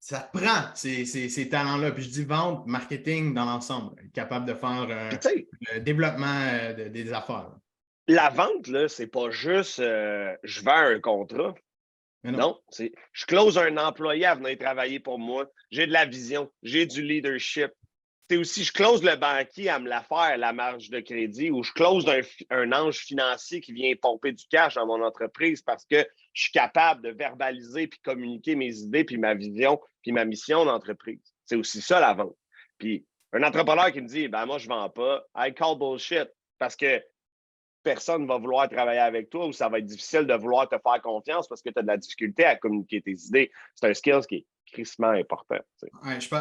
[0.03, 1.93] ça te prend ces, talents-là.
[1.93, 5.11] Puis je dis vente, marketing dans l'ensemble, capable de faire euh,
[5.73, 7.53] le développement euh, des affaires.
[8.09, 11.55] La vente, là, c'est pas juste euh, je vends un contrat.
[12.25, 15.49] non, c'est je close un employé à venir travailler pour moi.
[15.71, 17.71] J'ai de la vision, j'ai du leadership.
[18.29, 21.63] C'est aussi, je close le banquier à me la faire, la marge de crédit, ou
[21.63, 25.85] je close un, un ange financier qui vient pomper du cash dans mon entreprise parce
[25.85, 30.25] que je suis capable de verbaliser puis communiquer mes idées puis ma vision puis ma
[30.25, 31.33] mission d'entreprise.
[31.45, 32.37] C'est aussi ça la vente.
[32.79, 36.77] Puis un entrepreneur qui me dit ben moi je vends pas, I call bullshit parce
[36.77, 37.03] que
[37.83, 40.77] personne ne va vouloir travailler avec toi ou ça va être difficile de vouloir te
[40.79, 43.51] faire confiance parce que tu as de la difficulté à communiquer tes idées.
[43.75, 45.59] C'est un skill qui est crissement important.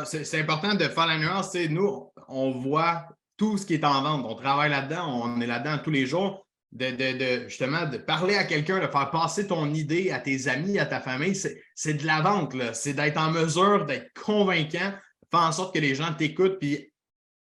[0.06, 1.56] c'est important de faire la nuance.
[1.56, 4.26] Nous, on voit tout ce qui est en vente.
[4.28, 8.80] On travaille là-dedans, on est là-dedans tous les jours de, justement de parler à quelqu'un,
[8.80, 12.56] de faire passer ton idée à tes amis, à ta famille, c'est de la vente.
[12.74, 14.94] C'est d'être en mesure d'être convaincant,
[15.30, 16.92] faire en sorte que les gens t'écoutent puis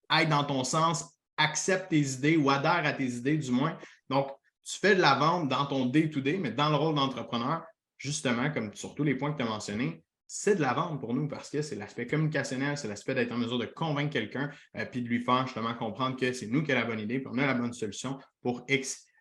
[0.09, 1.05] aillent dans ton sens,
[1.37, 3.77] acceptent tes idées ou adhèrent à tes idées du moins.
[4.09, 4.29] Donc,
[4.65, 7.65] tu fais de la vente dans ton day-to-day, mais dans le rôle d'entrepreneur,
[7.97, 11.13] justement, comme sur tous les points que tu as mentionnés, c'est de la vente pour
[11.13, 14.85] nous parce que c'est l'aspect communicationnel, c'est l'aspect d'être en mesure de convaincre quelqu'un euh,
[14.85, 17.29] puis de lui faire justement comprendre que c'est nous qui avons la bonne idée puis
[17.33, 18.65] on a la bonne solution pour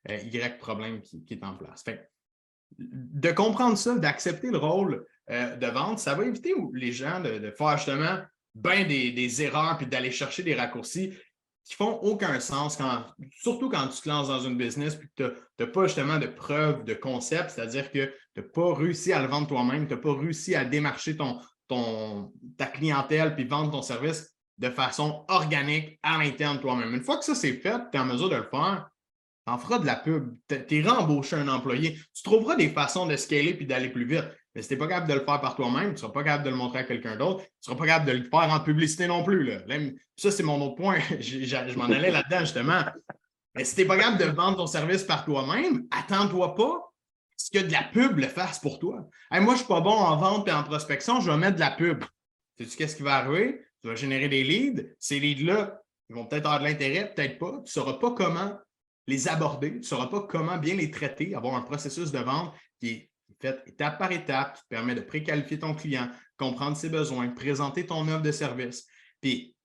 [0.10, 1.84] euh, y problème qui, est en place.
[2.78, 7.52] de comprendre ça, d'accepter le rôle euh, de vente, ça va éviter les gens de,
[7.52, 8.20] faire justement
[8.56, 11.14] bien des, erreurs puis d'aller chercher des raccourcis
[11.66, 12.80] qui font aucun sens,
[13.32, 16.26] surtout quand tu te lances dans une business et que tu n'as pas justement de
[16.26, 20.00] preuve de concept, c'est-à-dire que tu n'as pas réussi à le vendre toi-même, tu n'as
[20.00, 21.40] pas réussi à démarcher ton,
[22.58, 26.94] ta clientèle puis vendre ton service de façon organique à l'interne toi-même.
[26.94, 28.90] Une fois que ça c'est fait, tu es en mesure de le faire,
[29.50, 33.16] en feras de la pub, tu es rembauché un employé, tu trouveras des façons de
[33.16, 34.26] scaler puis d'aller plus vite.
[34.56, 36.24] Mais si tu n'es pas capable de le faire par toi-même, tu ne seras pas
[36.24, 38.52] capable de le montrer à quelqu'un d'autre, tu ne seras pas capable de le faire
[38.52, 39.44] en publicité non plus.
[39.44, 39.60] Là.
[40.16, 41.00] Ça, c'est mon autre point.
[41.20, 42.84] je, m'en allais là-dedans, justement.
[43.56, 46.94] Mais si tu n'es pas capable de vendre ton service par toi-même, attends-toi pas
[47.38, 49.08] ce que de la pub le fasse pour toi.
[49.32, 51.62] moi, je ne suis pas bon en vente et en prospection, je vais mettre de
[51.62, 52.04] la pub.
[52.58, 53.62] Sais-tu qu'est-ce qui va arriver?
[53.82, 54.84] Tu vas générer des leads.
[55.00, 57.52] Ces leads-là, ils vont peut-être avoir de l'intérêt, peut-être pas.
[57.52, 58.58] Tu ne sauras pas comment
[59.10, 62.54] les aborder, tu ne sauras pas comment bien les traiter, avoir un processus de vente
[62.80, 63.10] qui est
[63.42, 68.08] fait étape par étape, qui permet de préqualifier ton client, comprendre ses besoins, présenter ton
[68.08, 68.86] offre de service.
[69.22, 69.56] Puis,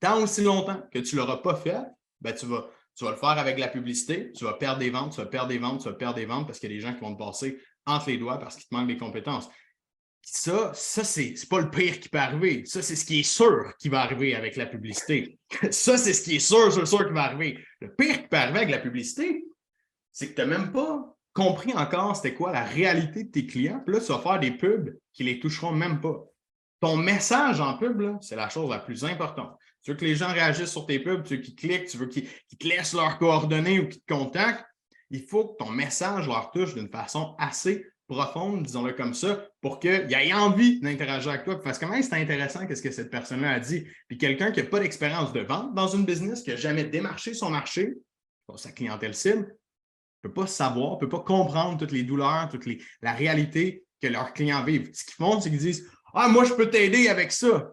[0.00, 1.82] tant aussi longtemps que tu ne l'auras pas fait,
[2.20, 5.12] ben, tu, vas, tu vas le faire avec la publicité, tu vas perdre des ventes,
[5.12, 6.82] tu vas perdre des ventes, tu vas perdre des ventes parce qu'il y a des
[6.82, 9.48] gens qui vont te passer entre les doigts parce qu'il te manque des compétences.
[10.24, 12.64] Ça, ça c'est pas le pire qui peut arriver.
[12.64, 15.38] Ça, c'est ce qui est sûr qui va arriver avec la publicité.
[15.70, 17.58] ça, c'est ce qui est sûr, sûr, sûr qui va arriver.
[17.80, 19.44] Le pire qui peut arriver avec la publicité,
[20.12, 23.80] c'est que tu n'as même pas compris encore c'était quoi la réalité de tes clients.
[23.84, 26.24] Puis là, tu vas faire des pubs qui les toucheront même pas.
[26.80, 29.56] Ton message en pub, c'est la chose la plus importante.
[29.82, 32.06] Tu veux que les gens réagissent sur tes pubs, tu veux qu'ils cliquent, tu veux
[32.06, 34.64] qu'ils te laissent leurs coordonnées ou qu'ils te contactent.
[35.10, 39.80] Il faut que ton message leur touche d'une façon assez profonde, disons-le comme ça, pour
[39.80, 41.60] qu'il ait envie d'interagir avec toi.
[41.62, 43.86] Parce que même c'est intéressant qu'est-ce que cette personne-là a dit.
[44.08, 47.34] Puis quelqu'un qui n'a pas d'expérience de vente dans une business, qui n'a jamais démarché
[47.34, 47.94] son marché,
[48.56, 49.56] sa clientèle cible,
[50.24, 53.84] ne peut pas savoir, ne peut pas comprendre toutes les douleurs, toute les, la réalité
[54.00, 54.90] que leurs clients vivent.
[54.92, 57.48] Ce qu'ils font, c'est qu'ils disent Ah, moi, je peux t'aider avec ça.
[57.50, 57.70] Tu ne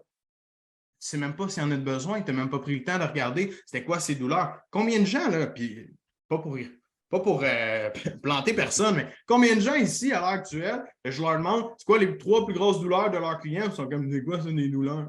[0.98, 2.98] sais même pas s'il y en a besoin, tu n'as même pas pris le temps
[2.98, 4.58] de regarder c'était quoi ces douleurs?
[4.70, 5.90] Combien de gens, là, puis
[6.28, 6.70] pas pour rire
[7.10, 7.90] pas pour euh,
[8.22, 11.98] planter personne, mais combien de gens ici, à l'heure actuelle, je leur demande c'est quoi
[11.98, 13.66] les trois plus grosses douleurs de leurs clients?
[13.66, 15.08] Ils sont comme, c'est quoi, c'est des douleurs?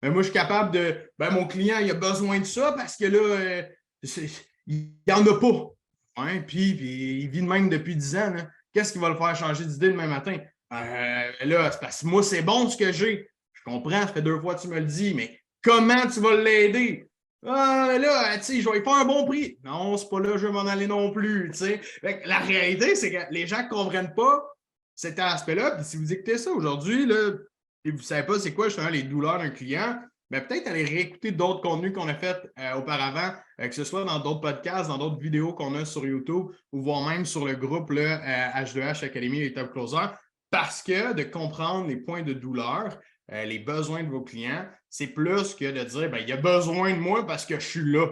[0.00, 2.96] Ben, moi, je suis capable de, ben, mon client, il a besoin de ça parce
[2.96, 3.62] que là, euh,
[4.66, 5.70] il n'y en a pas.
[6.16, 6.42] Hein?
[6.46, 8.34] Puis, il vit de même depuis 10 ans.
[8.72, 10.38] Qu'est-ce qui va le faire changer d'idée demain matin?
[10.72, 13.28] Euh, là, c'est parce que moi, c'est bon ce que j'ai.
[13.52, 16.36] Je comprends, ça fait deux fois que tu me le dis, mais comment tu vas
[16.36, 17.06] l'aider?
[17.44, 19.58] Ah, là, tu sais, je vais faire un bon prix.
[19.64, 21.80] Non, c'est pas là je vais m'en aller non plus, tu sais.
[22.24, 24.44] La réalité, c'est que les gens ne comprennent pas
[24.94, 25.72] cet aspect-là.
[25.72, 27.32] Puis si vous écoutez ça aujourd'hui, là,
[27.84, 29.98] et vous ne savez pas c'est quoi justement les douleurs d'un client,
[30.30, 33.84] mais ben, peut-être aller réécouter d'autres contenus qu'on a fait euh, auparavant, euh, que ce
[33.84, 37.44] soit dans d'autres podcasts, dans d'autres vidéos qu'on a sur YouTube ou voire même sur
[37.44, 40.06] le groupe H2H euh, Academy et Top Closer,
[40.50, 42.98] parce que de comprendre les points de douleur,
[43.30, 46.92] les besoins de vos clients, c'est plus que de dire, ben, il y a besoin
[46.92, 48.08] de moi parce que je suis là.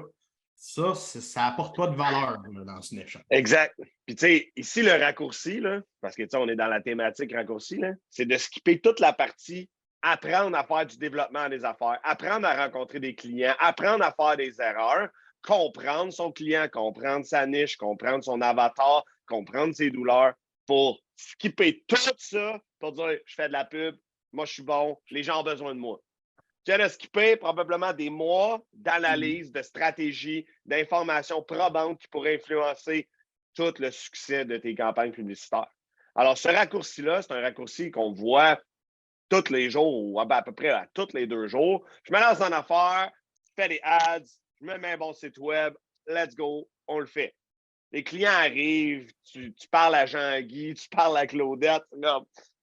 [0.56, 3.22] Ça, ça n'apporte pas de valeur dans ce échange.
[3.28, 3.74] Exact.
[4.06, 6.80] Puis, tu sais, ici, le raccourci, là, parce que, tu sais, on est dans la
[6.80, 9.68] thématique raccourci, c'est de skipper toute la partie
[10.00, 14.38] apprendre à faire du développement des affaires, apprendre à rencontrer des clients, apprendre à faire
[14.38, 15.10] des erreurs,
[15.42, 20.32] comprendre son client, comprendre sa niche, comprendre son avatar, comprendre ses douleurs
[20.66, 23.96] pour skipper tout ça pour dire, je fais de la pub,
[24.32, 26.00] moi, je suis bon, les gens ont besoin de moi.
[26.64, 33.08] Tu as skipper probablement des mois d'analyse, de stratégie, d'informations probantes qui pourraient influencer
[33.54, 35.72] tout le succès de tes campagnes publicitaires.
[36.14, 38.60] Alors, ce raccourci-là, c'est un raccourci qu'on voit
[39.28, 41.84] tous les jours, ou à peu près à tous les deux jours.
[42.02, 44.20] Je me lance en affaires, je fais des ads,
[44.60, 45.74] je me mets un bon site web,
[46.06, 47.34] let's go, on le fait.
[47.92, 51.84] Les clients arrivent, tu, parles à Jean-Guy, tu parles à Claudette,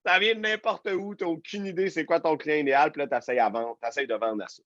[0.08, 3.02] ça vient de n'importe où, tu n'as aucune idée c'est quoi ton client idéal, puis
[3.02, 4.63] là, tu essaies à vendre, de vendre à ça.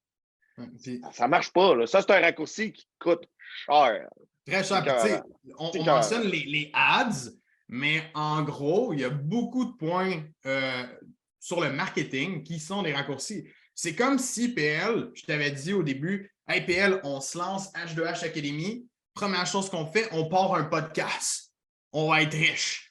[1.12, 1.74] Ça ne marche pas.
[1.74, 1.88] Là.
[1.88, 3.24] Ça, c'est un raccourci qui coûte
[3.66, 4.08] cher.
[4.46, 5.24] Très cher.
[5.58, 7.32] on, on mentionne les, les, ads,
[7.68, 10.84] mais en gros, il y a beaucoup de points euh,
[11.40, 13.48] sur le marketing qui sont des raccourcis.
[13.74, 18.24] C'est comme si PL, je t'avais dit au début, hey PL, on se lance H2H
[18.24, 18.86] Academy.
[19.16, 21.52] Première chose qu'on fait, on part un podcast.
[21.94, 22.91] On va être riche.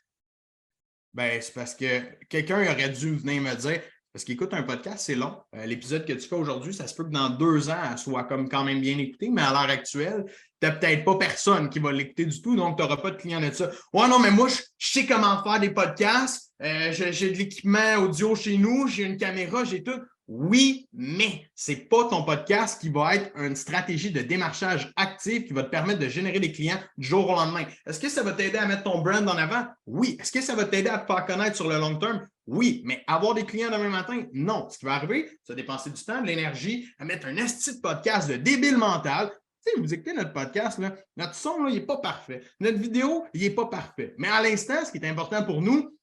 [1.14, 3.80] Ben, c'est parce que quelqu'un aurait dû venir me dire,
[4.12, 5.36] parce qu'écoute, un podcast, c'est long.
[5.54, 8.24] Euh, l'épisode que tu fais aujourd'hui, ça se peut que dans deux ans, elle soit
[8.24, 10.24] comme quand même bien écouté, mais à l'heure actuelle,
[10.60, 13.16] tu n'as peut-être pas personne qui va l'écouter du tout, donc tu n'auras pas de
[13.16, 13.70] clients de ça.
[13.92, 16.50] Ouais, non, mais moi, je, sais comment faire des podcasts.
[16.60, 20.00] Euh, j'ai de l'équipement audio chez nous, j'ai une caméra, j'ai tout.
[20.32, 25.42] Oui, mais ce n'est pas ton podcast qui va être une stratégie de démarchage active
[25.42, 27.64] qui va te permettre de générer des clients du jour au lendemain.
[27.84, 29.66] Est-ce que ça va t'aider à mettre ton brand en avant?
[29.86, 30.16] Oui.
[30.20, 32.28] Est-ce que ça va t'aider à te faire connaître sur le long terme?
[32.46, 32.80] Oui.
[32.84, 34.22] Mais avoir des clients demain matin?
[34.32, 34.68] Non.
[34.70, 37.80] Ce qui va arriver, c'est dépenser du temps, de l'énergie, à mettre un esti de
[37.80, 39.32] podcast de débile mental.
[39.66, 40.80] Tu sais, vous écoutez notre podcast,
[41.16, 42.40] notre son, n'est pas parfait.
[42.60, 44.14] Notre vidéo, il n'est pas parfait.
[44.16, 45.98] Mais à l'instant, ce qui est important pour nous,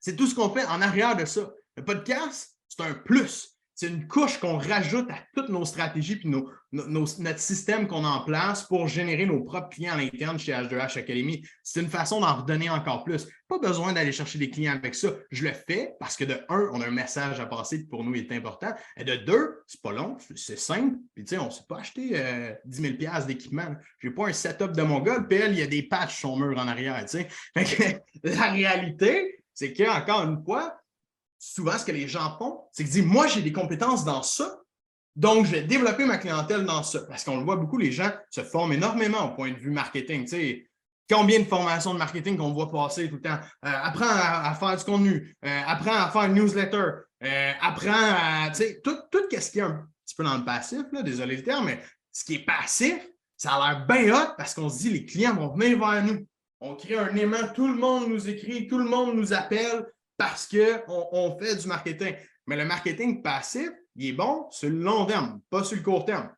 [0.00, 1.50] c'est tout ce qu'on fait en arrière de ça.
[1.78, 6.32] Le podcast, c'est un plus c'est une couche qu'on rajoute à toutes nos stratégies puis
[6.72, 10.98] notre système qu'on a en place pour générer nos propres clients à l'interne chez H2H
[10.98, 11.44] Academy.
[11.62, 13.26] C'est une façon d'en redonner encore plus.
[13.48, 15.08] Pas besoin d'aller chercher des clients avec ça.
[15.30, 18.04] Je le fais parce que de un, on a un message à passer qui pour
[18.04, 18.72] nous est important.
[18.96, 20.96] Et de deux, c'est pas long, c'est simple.
[21.14, 23.74] Puis tu sais, on ne s'est pas acheté euh, 10 000 d'équipement.
[23.98, 25.20] Je n'ai pas un setup de mon gars.
[25.20, 27.04] PL, il y a des patchs sur mur en arrière.
[27.06, 28.02] Tu sais.
[28.22, 30.76] la réalité, c'est qu'encore une fois,
[31.44, 34.58] souvent, ce que les gens font, c'est qu'ils disent Moi, j'ai des compétences dans ça,
[35.14, 37.00] Donc, je vais développer ma clientèle dans ça.
[37.08, 40.26] Parce qu'on le voit beaucoup, les gens se forment énormément au point de vue marketing.
[41.10, 43.38] Combien de formations de marketing qu'on voit passer tout le temps?
[43.64, 46.84] Euh, apprends à, faire du contenu, euh, apprends à faire une newsletter,
[47.22, 48.50] euh, apprends à.
[48.82, 51.66] Tout, tout ce qui est un petit peu dans le passif, là, désolé le terme,
[51.66, 55.04] mais ce qui est passif, ça a l'air bien hot parce qu'on se dit les
[55.04, 56.26] clients vont venir vers nous.
[56.60, 59.84] On crée un aimant, tout le monde nous écrit, tout le monde nous appelle
[60.16, 62.14] parce qu'on on fait du marketing.
[62.46, 66.04] Mais le marketing passif, il est bon sur le long terme, pas sur le court
[66.04, 66.30] terme.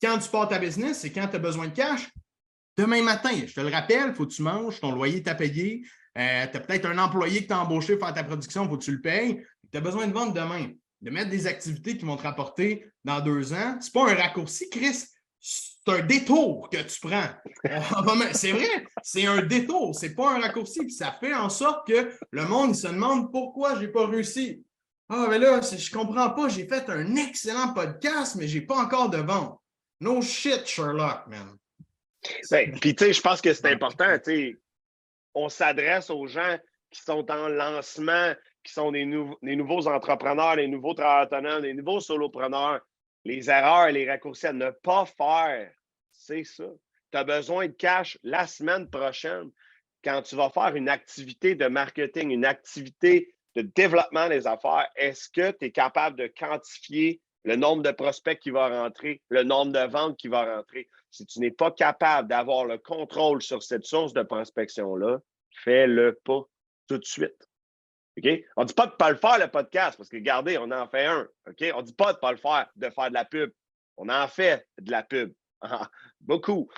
[0.00, 2.10] quand tu pars ta business, c'est quand tu as besoin de cash.
[2.76, 5.86] Demain matin, je te le rappelle, il faut que tu manges, ton loyer t'a payé,
[6.18, 8.78] euh, tu as peut-être un employé qui t'a embauché pour faire ta production, il faut
[8.78, 9.44] que tu le payes.
[9.70, 13.20] Tu as besoin de vendre demain, de mettre des activités qui vont te rapporter dans
[13.20, 13.78] deux ans.
[13.80, 15.04] Ce n'est pas un raccourci, Chris,
[15.86, 17.28] c'est un détour que tu prends.
[18.32, 20.90] c'est vrai, c'est un détour, c'est pas un raccourci.
[20.90, 24.64] Ça fait en sorte que le monde se demande pourquoi je n'ai pas réussi.
[25.08, 29.10] Ah, mais là, je comprends pas, j'ai fait un excellent podcast, mais j'ai pas encore
[29.10, 29.60] de vente.
[30.00, 31.56] No shit, Sherlock, man.
[32.50, 34.56] Ben, puis, je pense que c'est important, tu sais,
[35.34, 36.56] on s'adresse aux gens
[36.90, 42.80] qui sont en lancement, qui sont des, nouveaux entrepreneurs, les nouveaux travailleurs les nouveaux solopreneurs.
[43.24, 45.72] Les erreurs les raccourcis à ne pas faire,
[46.12, 46.68] c'est ça.
[47.10, 49.50] Tu as besoin de cash la semaine prochaine
[50.04, 55.28] quand tu vas faire une activité de marketing, une activité de développement des affaires, est-ce
[55.30, 59.72] que tu es capable de quantifier le nombre de prospects qui va rentrer, le nombre
[59.72, 60.88] de ventes qui va rentrer?
[61.10, 65.20] Si tu n'es pas capable d'avoir le contrôle sur cette source de prospection-là,
[65.62, 66.42] fais-le pas
[66.88, 67.48] tout de suite.
[68.18, 68.28] OK?
[68.56, 70.70] On ne dit pas de ne pas le faire, le podcast, parce que regardez, on
[70.70, 71.28] en fait un.
[71.48, 71.64] OK?
[71.74, 73.50] On ne dit pas de ne pas le faire, de faire de la pub.
[73.96, 75.32] On en fait de la pub.
[76.20, 76.68] Beaucoup.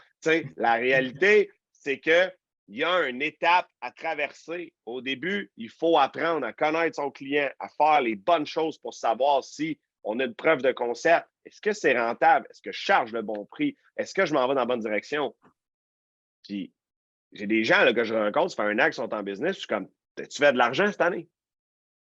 [0.57, 2.31] la réalité, c'est que
[2.69, 4.73] il y a une étape à traverser.
[4.87, 8.93] Au début, il faut apprendre à connaître son client, à faire les bonnes choses pour
[8.93, 11.29] savoir si on a une preuve de concept.
[11.45, 12.47] Est-ce que c'est rentable?
[12.51, 13.77] Est-ce que je charge le bon prix?
[13.97, 15.37] Est-ce que je m'en vais dans la bonne direction?
[16.43, 16.73] Puis,
[17.33, 19.55] j'ai des gens là, que je rencontre, ça fait un an qu'ils sont en business,
[19.55, 21.29] je suis comme, tu fais de l'argent cette année?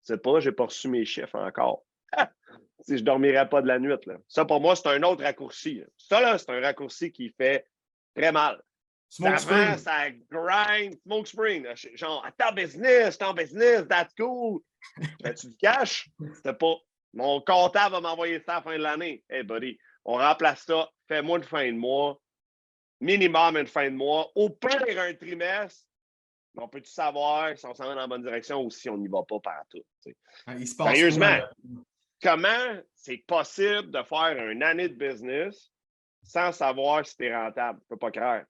[0.04, 1.84] C'est pas, j'ai pas reçu mes chiffres encore.
[2.82, 3.94] si je dormirais pas de la nuit.
[4.06, 4.18] Là.
[4.28, 5.84] Ça, pour moi, c'est un autre raccourci.
[5.98, 7.68] Ça, là, c'est un raccourci qui fait
[8.16, 8.62] très mal.
[9.10, 11.68] Smoke ça ça grind, smoke spring.
[11.96, 14.62] Genre, attends, business, ton business, that's cool.
[15.22, 16.76] Mais tu te caches, c'était pas.
[17.14, 19.22] Mon comptable va m'envoyer ça à la fin de l'année.
[19.30, 20.90] Hey, buddy, on remplace ça.
[21.10, 22.22] Fais-moi une fin de mois.
[23.02, 24.32] Minimum une fin de mois.
[24.34, 25.86] Au pire, un trimestre.
[26.58, 29.08] On peut-tu savoir si on s'en va dans la bonne direction ou si on n'y
[29.08, 29.84] va pas partout?
[30.46, 31.40] Ah, Sérieusement,
[32.22, 35.72] comment c'est possible de faire une année de business
[36.24, 37.80] sans savoir si es rentable?
[37.84, 38.44] Je peux pas croire.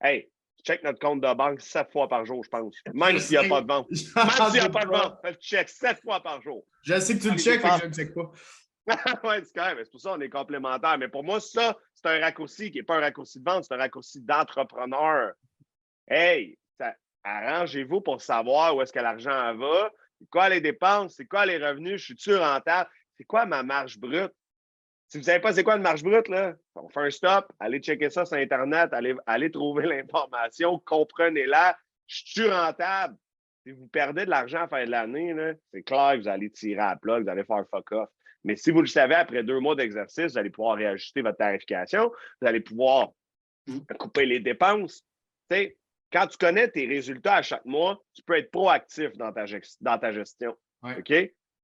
[0.00, 0.30] Hey,
[0.64, 2.74] check notre compte de banque sept fois par jour, je pense.
[2.92, 3.88] Même s'il n'y a pas de vente.
[3.90, 6.64] Même s'il n'y a pas de vente, fais le check sept fois par jour.
[6.82, 8.32] Je sais que tu le check, mais je ne le check pas.
[9.24, 9.78] oui, c'est quand même.
[9.84, 10.98] C'est pour ça qu'on est complémentaires.
[10.98, 13.74] Mais pour moi, ça, c'est un raccourci qui n'est pas un raccourci de vente, c'est
[13.74, 15.32] un raccourci d'entrepreneur.
[16.08, 16.56] Hey,
[17.26, 21.58] arrangez-vous pour savoir où est-ce que l'argent va, c'est quoi les dépenses, c'est quoi les
[21.58, 24.32] revenus, je suis-tu rentable, c'est quoi ma marge brute?
[25.08, 27.52] Si vous ne savez pas c'est quoi une marge brute, là, on fait un stop,
[27.60, 28.90] allez checker ça sur Internet,
[29.26, 31.76] allez, trouver l'information, comprenez-la.
[32.06, 33.16] Je suis rentable?
[33.64, 35.34] Si vous perdez de l'argent à la fin de l'année,
[35.72, 38.08] c'est clair que vous allez tirer à plat, vous allez faire fuck off.
[38.44, 42.12] Mais si vous le savez, après deux mois d'exercice, vous allez pouvoir réajuster votre tarification,
[42.40, 43.10] vous allez pouvoir
[43.98, 45.04] couper les dépenses.
[46.12, 49.44] Quand tu connais tes résultats à chaque mois, tu peux être proactif dans ta,
[49.80, 50.56] dans ta gestion.
[50.82, 51.12] OK?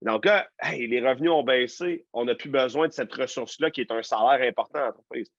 [0.02, 2.04] Donc là, les revenus ont baissé.
[2.12, 5.30] On n'a plus besoin de cette ressource-là qui est un salaire important à l'entreprise.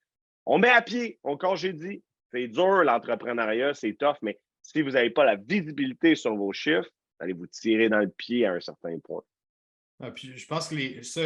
[0.45, 2.01] On met à pied, on congédie.
[2.31, 6.89] C'est dur, l'entrepreneuriat, c'est tough, mais si vous n'avez pas la visibilité sur vos chiffres,
[6.89, 9.21] vous allez vous tirer dans le pied à un certain point.
[10.01, 11.21] Ah, puis je pense que les, ça,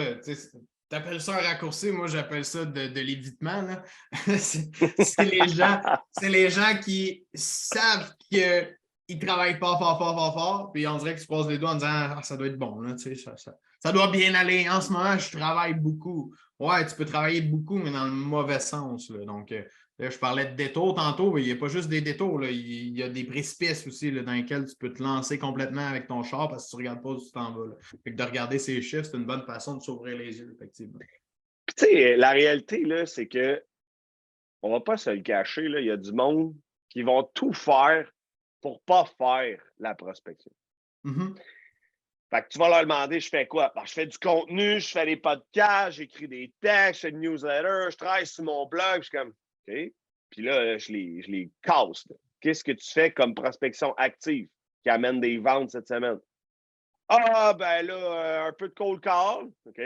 [0.89, 3.67] tu appelles ça un raccourci, moi j'appelle ça de, l'évitement.
[4.38, 5.82] c'est les, gens,
[6.21, 8.76] les gens qui savent que
[9.10, 11.71] il travaille pas fort, fort, fort, fort, puis on dirait que tu passes les doigts
[11.71, 14.69] en disant ah, ça doit être bon, là, ça, ça, ça, doit bien aller.
[14.69, 16.34] En ce moment, je travaille beaucoup.
[16.60, 19.10] Ouais, tu peux travailler beaucoup, mais dans le mauvais sens.
[19.10, 19.23] Là.
[19.26, 19.63] Donc, euh,
[20.00, 22.40] là, je parlais de détours tantôt, mais il n'y a pas juste des détours.
[22.40, 22.50] Là.
[22.50, 26.08] Il y a des précipices aussi là, dans lesquels tu peux te lancer complètement avec
[26.08, 27.76] ton char parce que tu ne regardes pas où tu t'en vas.
[28.04, 31.00] Fait que de regarder ces chiffres, c'est une bonne façon de s'ouvrir les yeux, effectivement.
[31.76, 33.63] Tu sais, la réalité, c'est que
[34.62, 36.56] on ne va pas se le cacher, là, il y a du monde
[36.90, 38.12] qui vont tout faire
[38.62, 40.52] pour ne pas faire la prospection.
[41.06, 41.36] Mm-hmm.
[42.30, 43.71] Fait que tu vas leur demander, je fais quoi?
[43.76, 47.19] Ben, je fais du contenu, je fais des podcasts, j'écris des textes, je fais des
[47.19, 49.34] newsletters, je travaille sur mon blog, je suis comme,
[49.68, 52.08] Puis là, je les, je les casse.
[52.42, 54.48] Qu'est-ce que tu fais comme prospection active
[54.84, 56.20] qui amène des ventes cette semaine?
[57.10, 59.82] Ah, ben là, euh, un peu de cold call, OK?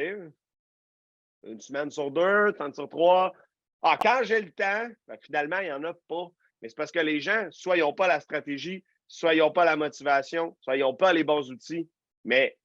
[1.43, 3.33] une semaine sur deux, 30 sur trois.
[3.81, 6.27] Ah, quand j'ai le temps, ben, finalement, il n'y en a pas.
[6.61, 9.51] Mais c'est parce que les gens, soit ils n'ont pas la stratégie, soit ils n'ont
[9.51, 11.89] pas la motivation, soit ils n'ont pas les bons outils.
[12.23, 12.57] Mais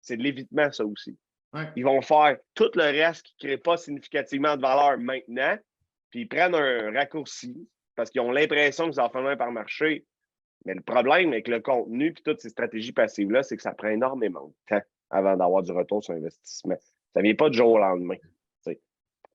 [0.00, 1.18] c'est de l'évitement, ça aussi.
[1.74, 5.56] Ils vont faire tout le reste qui ne crée pas significativement de valeur maintenant,
[6.20, 10.06] ils prennent un raccourci parce qu'ils ont l'impression que ça va finir par marcher.
[10.64, 13.88] Mais le problème avec le contenu et toutes ces stratégies passives-là, c'est que ça prend
[13.88, 16.76] énormément de temps avant d'avoir du retour sur investissement.
[17.14, 18.16] Ça ne vient pas du jour au lendemain.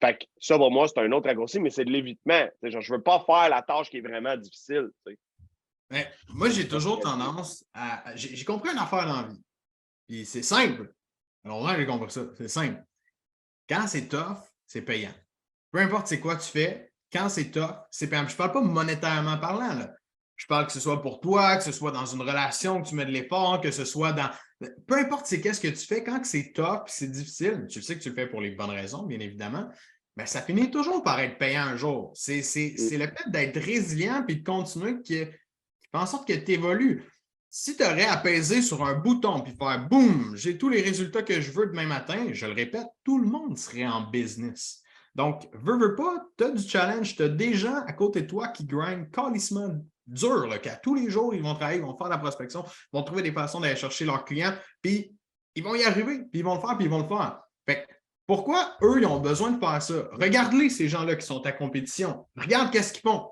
[0.02, 2.48] Fait que ça, pour moi, c'est un autre raccourci, mais c'est de l'évitement.
[2.64, 4.90] je ne veux pas faire la tâche qui est vraiment difficile.
[6.30, 8.04] moi, j'ai toujours tendance à.
[8.16, 9.30] J'ai compris une affaire dans.
[10.08, 10.92] Puis c'est simple.
[11.46, 12.22] Alors là, j'ai compris ça.
[12.36, 12.84] C'est simple.
[13.70, 15.14] Quand c'est tough, c'est payant.
[15.72, 18.28] Peu importe c'est quoi tu fais, quand c'est tough, c'est payant.
[18.28, 19.74] je ne parle pas monétairement parlant.
[19.74, 19.94] Là.
[20.36, 22.96] Je parle que ce soit pour toi, que ce soit dans une relation, que tu
[22.96, 24.30] mets de l'effort, que ce soit dans.
[24.88, 28.04] Peu importe c'est qu'est-ce que tu fais, quand c'est tough, c'est difficile, tu sais que
[28.04, 29.70] tu le fais pour les bonnes raisons, bien évidemment,
[30.18, 32.12] mais ça finit toujours par être payant un jour.
[32.16, 35.32] C'est le fait d'être résilient et de continuer qui, fait
[35.94, 37.04] en sorte que tu évolues.
[37.50, 41.42] Si tu aurais peser sur un bouton puis faire boum, j'ai tous les résultats que
[41.42, 44.82] je veux demain matin, je le répète, tout le monde serait en business.
[45.16, 48.28] Donc, veux, veux pas, tu as du challenge, tu as des gens à côté de
[48.28, 49.70] toi qui grind calissement
[50.08, 52.98] dur, là, qu'à tous les jours, ils vont travailler, ils vont faire la prospection, ils
[52.98, 55.14] vont trouver des façons d'aller chercher leurs clients, puis
[55.56, 57.42] ils vont y arriver, puis ils vont le faire, puis ils vont le faire.
[57.66, 57.86] Fait
[58.26, 60.08] pourquoi eux, ils ont besoin de faire ça?
[60.14, 62.28] Regarde-les, ces gens-là qui sont à compétition.
[62.38, 63.30] Regarde qu'est-ce qu'ils font.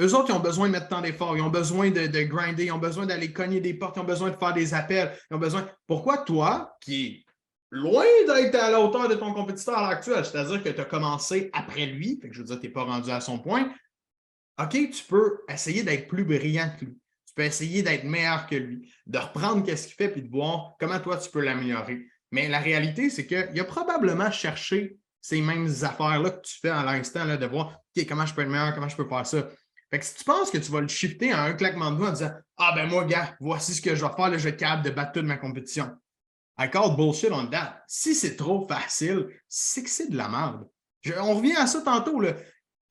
[0.00, 2.66] Eux autres, ils ont besoin de mettre tant d'efforts, ils ont besoin de, de, grinder,
[2.66, 5.34] ils ont besoin d'aller cogner des portes, ils ont besoin de faire des appels, ils
[5.34, 5.66] ont besoin.
[5.86, 7.24] Pourquoi toi, qui
[7.70, 11.50] loin d'être à la hauteur de ton compétiteur à actuelle, c'est-à-dire que tu as commencé
[11.52, 13.72] après lui, fait que je veux dire, tu n'es pas rendu à son point,
[14.60, 16.98] OK, tu peux essayer d'être plus brillant que lui.
[17.26, 20.74] Tu peux essayer d'être meilleur que lui, de reprendre ce qu'il fait puis de voir
[20.80, 22.06] comment toi tu peux l'améliorer.
[22.32, 26.84] Mais la réalité, c'est qu'il a probablement cherché ces mêmes affaires-là que tu fais à
[26.84, 29.48] l'instant, de voir comment je peux être meilleur, comment je peux faire ça.
[29.90, 32.10] Fait que si tu penses que tu vas le shifter en un claquement de doigts
[32.10, 34.82] en disant Ah ben moi, gars, voici ce que je vais faire, je vais capable
[34.84, 35.90] de battre toute ma compétition.
[36.58, 37.84] I call bullshit on that.
[37.86, 40.68] Si c'est trop facile, c'est que c'est de la merde.
[41.20, 42.20] on revient à ça tantôt.
[42.20, 42.34] Là.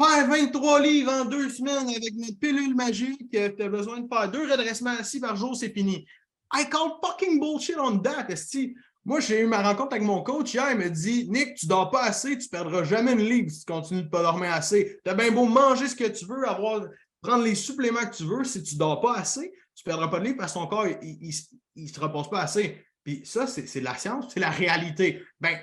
[0.01, 4.32] Faire 23 livres en deux semaines avec notre pilule magique, tu as besoin de faire
[4.32, 6.05] deux redressements assis par jour, c'est fini.
[6.53, 8.74] I call fucking bullshit on that, esti.
[9.03, 11.89] Moi, j'ai eu ma rencontre avec mon coach hier, il m'a dit Nick, tu dors
[11.89, 14.99] pas assez, tu perdras jamais une ligue si tu continues de pas dormir assez.
[15.03, 16.86] Tu as bien beau manger ce que tu veux, avoir,
[17.22, 20.26] prendre les suppléments que tu veux, si tu dors pas assez, tu perdras pas de
[20.26, 21.34] ligue parce que ton corps, il
[21.76, 22.86] ne se repose pas assez.
[23.08, 25.24] Puis ça, c'est de la science, c'est la réalité.
[25.39, 25.58] Ben,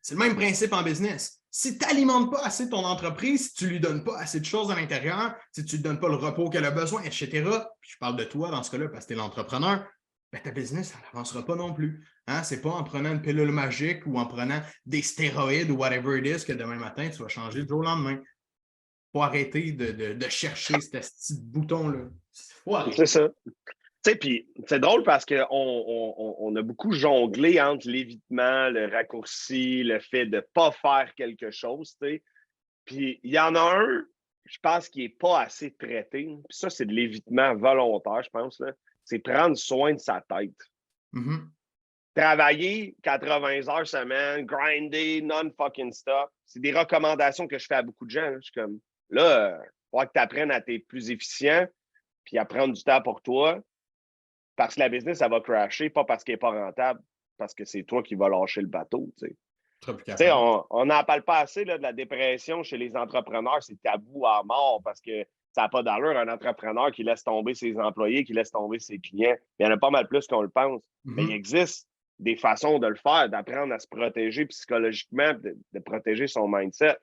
[0.00, 1.42] c'est le même principe en business.
[1.50, 4.46] Si tu n'alimentes pas assez ton entreprise, si tu ne lui donnes pas assez de
[4.46, 7.28] choses à l'intérieur, si tu ne lui donnes pas le repos qu'elle a besoin, etc.,
[7.78, 9.86] puis je parle de toi dans ce cas-là parce que tu es l'entrepreneur,
[10.32, 12.08] ben, ta business, elle n'avancera pas non plus.
[12.26, 12.42] Hein?
[12.42, 16.18] Ce n'est pas en prenant une pilule magique ou en prenant des stéroïdes ou whatever
[16.18, 18.18] it is que demain matin, tu vas changer du jour au lendemain.
[18.18, 22.08] Il faut arrêter de, chercher ce petit bouton-là.
[22.96, 23.28] C'est ça.
[24.20, 30.26] Puis c'est drôle parce qu'on on, a beaucoup jonglé entre l'évitement, le raccourci, le fait
[30.26, 31.96] de ne pas faire quelque chose.
[32.84, 34.04] Puis il y en a un,
[34.44, 36.24] je pense, qui n'est pas assez traité.
[36.24, 38.58] Puis ça, c'est de l'évitement volontaire, je pense.
[38.58, 38.72] Là
[39.04, 40.56] c'est prendre soin de sa tête.
[41.14, 41.48] Mm-hmm.
[42.14, 46.30] Travailler 80 heures semaine, grinder, non-fucking stop.
[46.44, 48.34] C'est des recommandations que je fais à beaucoup de gens.
[48.36, 48.78] Je suis comme,
[49.10, 51.66] là, il faut que tu apprennes à être plus efficient,
[52.24, 53.60] puis à prendre du temps pour toi,
[54.56, 57.00] parce que la business, ça va crasher, pas parce qu'elle n'est pas rentable,
[57.38, 59.12] parce que c'est toi qui vas lâcher le bateau.
[60.70, 64.42] on n'en parle pas assez là, de la dépression chez les entrepreneurs, c'est tabou à
[64.44, 68.32] mort parce que ça n'a pas d'allure un entrepreneur qui laisse tomber ses employés, qui
[68.32, 69.36] laisse tomber ses clients.
[69.58, 70.80] Il y en a pas mal plus qu'on le pense.
[71.04, 71.34] Mais il mm-hmm.
[71.34, 71.88] existe
[72.18, 76.96] des façons de le faire, d'apprendre à se protéger psychologiquement, de, protéger son mindset.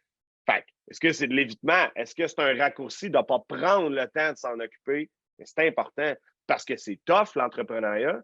[0.49, 1.87] Fait est-ce que c'est de l'évitement?
[1.95, 5.09] Est-ce que c'est un raccourci de ne pas prendre le temps de s'en occuper?
[5.45, 6.13] c'est important
[6.49, 8.23] parce que c'est tough, l'entrepreneuriat.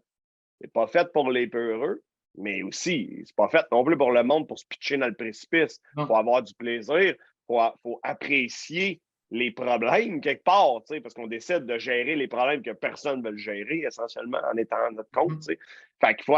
[0.60, 2.02] C'est pas fait pour les peureux,
[2.36, 5.14] mais aussi, c'est pas fait non plus pour le monde pour se pitcher dans le
[5.14, 5.80] précipice.
[5.96, 7.16] Il faut avoir du plaisir, il
[7.48, 9.00] faut apprécier
[9.30, 13.36] les problèmes quelque part, parce qu'on décide de gérer les problèmes que personne ne veut
[13.36, 15.42] gérer, essentiellement, en étant à notre compte.
[15.42, 15.58] Mm-hmm.
[16.00, 16.36] Fait qu'il faut,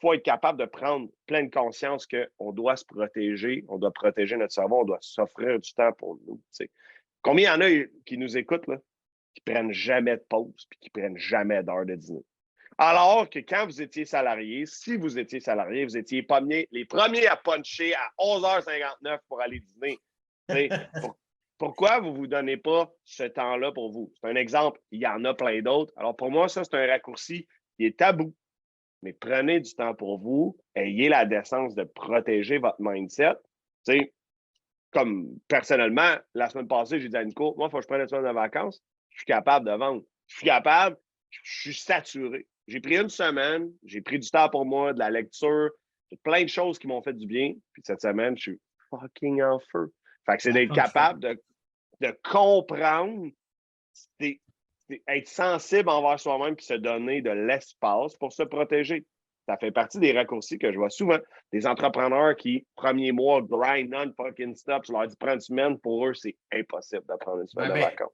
[0.00, 4.52] faut être capable de prendre pleine conscience qu'on doit se protéger, on doit protéger notre
[4.52, 6.40] cerveau, on doit s'offrir du temps pour nous.
[7.22, 8.78] Combien il y en a qui nous écoutent, là,
[9.34, 12.24] qui prennent jamais de pause puis qui prennent jamais d'heure de dîner?
[12.80, 16.24] Alors que quand vous étiez salarié, si vous étiez salarié, vous étiez
[16.70, 19.98] les premiers à puncher à 11h59 pour aller dîner.
[21.58, 24.12] Pourquoi vous ne vous donnez pas ce temps-là pour vous?
[24.14, 24.80] C'est un exemple.
[24.92, 25.92] Il y en a plein d'autres.
[25.96, 28.32] Alors, pour moi, ça, c'est un raccourci qui est tabou.
[29.02, 33.34] mais prenez du temps pour vous, ayez la décence de protéger votre mindset.
[34.92, 38.00] Comme personnellement, la semaine passée, j'ai dit à Nico, moi, il faut que je prenne
[38.02, 38.82] une semaine de vacances.
[39.18, 40.04] Je suis capable de vendre.
[40.28, 40.96] Je suis capable,
[41.30, 42.46] je suis saturé.
[42.68, 45.70] J'ai pris une semaine, j'ai pris du temps pour moi, de la lecture,
[46.22, 47.54] plein de choses qui m'ont fait du bien.
[47.72, 48.60] Puis cette semaine, je suis
[48.90, 49.92] fucking en feu.
[50.24, 51.42] Fait que c'est d'être capable de,
[52.00, 53.28] de comprendre,
[54.20, 59.04] être sensible envers soi-même puis se donner de l'espace pour se protéger.
[59.48, 61.16] Ça fait partie des raccourcis que je vois souvent.
[61.54, 64.84] Des entrepreneurs qui, premier mois, grind non-fucking stop.
[64.86, 65.78] Je leur dis prendre une semaine.
[65.78, 68.12] Pour eux, c'est impossible de prendre une semaine de vacances.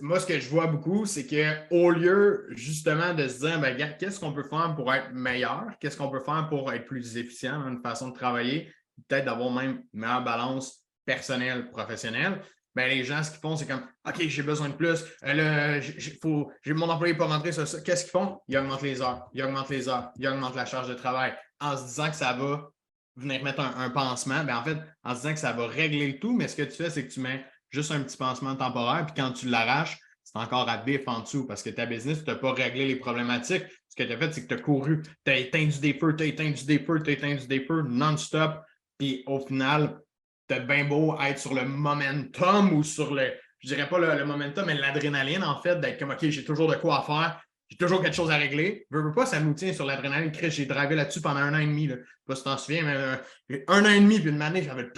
[0.00, 4.20] Moi, ce que je vois beaucoup, c'est qu'au lieu justement de se dire, ben, qu'est-ce
[4.20, 5.64] qu'on peut faire pour être meilleur?
[5.80, 7.58] Qu'est-ce qu'on peut faire pour être plus efficient?
[7.58, 8.72] Dans une façon de travailler?
[9.08, 12.40] Peut-être d'avoir même une meilleure balance personnelle, professionnelle
[12.76, 15.02] ben, les gens, ce qu'ils font, c'est comme OK, j'ai besoin de plus.
[15.24, 15.80] Euh,
[16.20, 17.80] faut, mon employé pas rentrer sur ça.
[17.80, 18.38] Qu'est-ce qu'ils font?
[18.48, 21.74] Ils augmentent les heures, ils augmentent les heures, ils augmentent la charge de travail en
[21.74, 22.68] se disant que ça va
[23.16, 24.44] venir mettre un, pansement.
[24.44, 26.64] Ben, en fait, en se disant que ça va régler le tout, mais ce que
[26.64, 29.98] tu fais, c'est que tu mets juste un petit pansement temporaire, puis quand tu l'arraches,
[30.22, 32.96] c'est encore à bif en dessous parce que ta business, tu n'as pas réglé les
[32.96, 33.64] problématiques.
[33.88, 36.14] Ce que tu as fait, c'est que tu as couru, tu as éteint du défeu,
[36.14, 38.60] tu as éteint du défeu, tu as éteint du défeu non-stop.
[38.98, 39.98] Puis au final,
[40.46, 44.66] t'as bien beau être sur le momentum ou sur le, je dirais pas le, momentum,
[44.66, 48.14] mais l'adrénaline, en fait, d'être comme, OK, j'ai toujours de quoi faire, j'ai toujours quelque
[48.14, 48.86] chose à régler.
[48.90, 50.32] Je veux pas, ça nous tient sur l'adrénaline.
[50.32, 51.88] J'ai drivé là-dessus pendant un an et demi.
[51.88, 51.96] Là.
[51.96, 54.42] Je sais pas si tu t'en souviens, mais euh, un an et demi, puis une
[54.42, 54.88] année, j'avais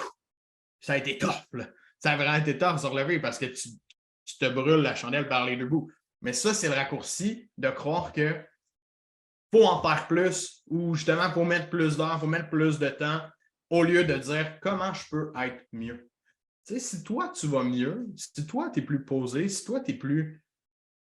[0.81, 1.35] ça a été tough.
[1.99, 3.71] Ça a vraiment été tough de se relever parce que tu,
[4.39, 5.91] te brûles la chandelle par les deux bouts.
[6.21, 8.37] Mais ça, c'est le raccourci de croire que
[9.51, 13.23] faut en faire plus ou justement, faut mettre plus d'heures, faut mettre plus de temps
[13.71, 16.09] au lieu de dire comment je peux être mieux.
[16.65, 19.95] Si toi, tu vas mieux, si toi, tu es plus posé, si toi, tu es
[19.95, 20.43] plus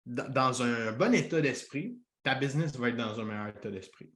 [0.04, 4.12] dans un bon état d'esprit, ta business va être dans un meilleur état d'esprit.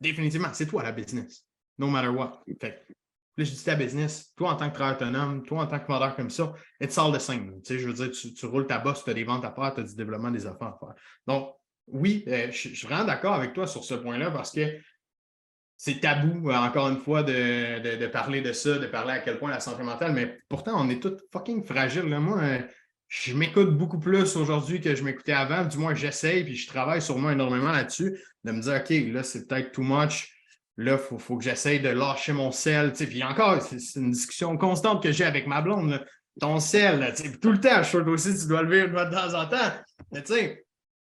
[0.00, 1.46] Définitivement, c'est toi la business,
[1.78, 2.42] no matter what.
[2.60, 2.84] Fait
[3.36, 5.86] là, je dis ta business, toi en tant que travailleur autonome, toi en tant que
[5.86, 7.60] vendeur comme ça, it's all the same.
[7.62, 9.74] Tu sais, je veux dire, tu, roules ta bosse, tu as des ventes à faire,
[9.74, 10.94] tu as du développement des affaires à faire.
[11.26, 11.54] Donc,
[11.86, 14.78] oui, euh, je, suis vraiment d'accord avec toi sur ce point-là parce que
[15.82, 19.48] c'est tabou, euh, encore une fois, de, parler de ça, de parler à quel point
[19.48, 22.04] la santé mentale, mais pourtant, on est tous fucking fragiles.
[22.04, 22.58] Moi, euh,
[23.08, 25.64] je m'écoute beaucoup plus aujourd'hui que je m'écoutais avant.
[25.64, 28.14] Du moins, j'essaye, puis je travaille moi énormément là-dessus,
[28.44, 30.30] de me dire, OK, là, c'est peut-être too much.
[30.76, 32.92] Là, il faut, que j'essaye de lâcher mon sel.
[32.92, 36.04] Puis encore, c'est une discussion constante que j'ai avec ma blonde.
[36.38, 39.46] Ton sel, tout le temps, je suis aussi, tu dois le vivre de temps en
[39.46, 39.72] temps.
[40.12, 40.62] Mais tu sais,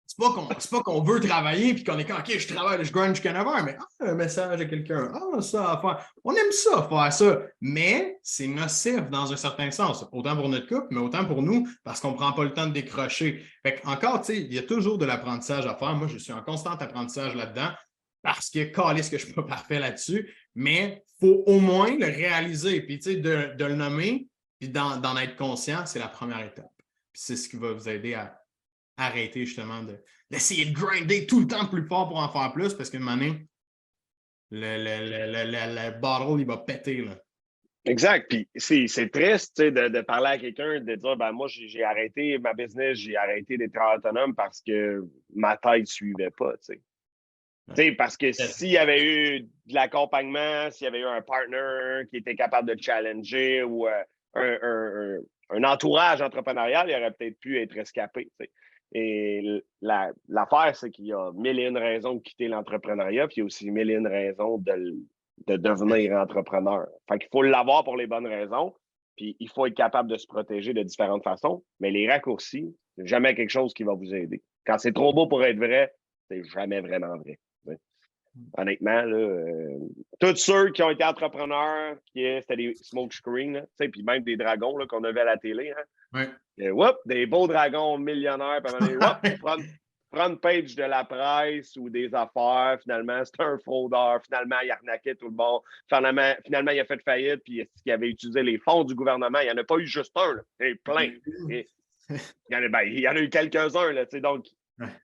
[0.07, 3.32] c'est pas qu'on veut travailler puis qu'on est comme OK, je travaille, je grind jusqu'à
[3.32, 6.07] 9 heures, mais ah, un message à quelqu'un, ah, ça à faire.
[6.22, 10.66] On aime ça, faire ça, mais c'est nocif dans un certain sens, autant pour notre
[10.68, 13.44] couple, mais autant pour nous, parce qu'on ne prend pas le temps de décrocher.
[13.64, 15.94] Fait encore, tu sais, il y a toujours de l'apprentissage à faire.
[15.94, 17.70] Moi, je suis en constant apprentissage là-dedans
[18.22, 22.07] parce que, ce que je suis pas parfait là-dessus, mais il faut au moins le
[22.07, 24.28] réaliser, puis tu sais, de, le nommer,
[24.61, 26.70] puis d'en être conscient, c'est la première étape.
[27.12, 28.43] c'est ce qui va vous aider à
[28.97, 29.82] arrêter justement
[30.30, 33.47] d'essayer de, grinder tout le temps plus fort pour en faire plus parce qu'une année,
[34.51, 37.03] le, le, le, le, bottle, il va péter.
[37.03, 37.16] Là.
[37.86, 38.30] Exact.
[38.30, 42.55] Puis c'est triste de, de, parler à quelqu'un, de dire ben moi, j'ai arrêté ma
[42.55, 45.03] business, j'ai arrêté d'être autonome parce que
[45.34, 46.55] ma tête ne suivait pas.
[47.99, 52.18] Parce que s'il y avait eu de l'accompagnement, s'il y avait eu un partner qui
[52.18, 54.03] était capable de challenger ou euh,
[54.34, 55.18] un, un,
[55.51, 58.30] un, entourage entrepreneurial, il aurait peut-être pu être escapé.
[58.95, 63.40] Et l'affaire, c'est qu'il y a mille et une raisons de quitter l'entrepreneuriat, puis il
[63.40, 64.97] y a aussi mille et une raisons de,
[65.49, 66.86] de devenir entrepreneur.
[67.09, 68.72] Fait qu'il faut l'avoir pour les bonnes raisons,
[69.16, 73.07] puis il faut être capable de se protéger de différentes façons, mais les raccourcis, c'est
[73.07, 74.42] jamais quelque chose qui va vous aider.
[74.64, 75.92] Quand c'est trop beau pour être vrai,
[76.28, 77.38] c'est jamais vraiment vrai.
[78.57, 79.78] Honnêtement, là, euh,
[80.18, 84.76] tous ceux qui ont été entrepreneurs, qui c'était des smoke screens, puis même des dragons
[84.89, 85.72] qu'on avait à la télé,
[86.12, 86.26] hein,
[86.59, 86.70] et,
[87.07, 88.61] des beaux dragons millionnaires,
[89.22, 89.62] puis prendre,
[90.11, 95.14] prendre page de la presse ou des affaires, finalement, c'est un fraudeur, finalement, il arnaquait
[95.14, 98.82] tout le monde, finalement, finalement il a fait faillite, puis il avait utilisé les fonds
[98.82, 100.76] du gouvernement, il n'y en a pas eu juste un, il y en a eu
[100.78, 101.12] plein.
[101.49, 101.66] il,
[102.51, 104.47] y en a, ben, il y en a eu quelques-uns, donc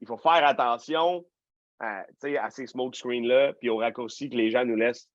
[0.01, 1.25] il faut faire attention
[1.81, 5.09] à, ces smoke screens-là, puis aux raccourcis que les gens nous laissent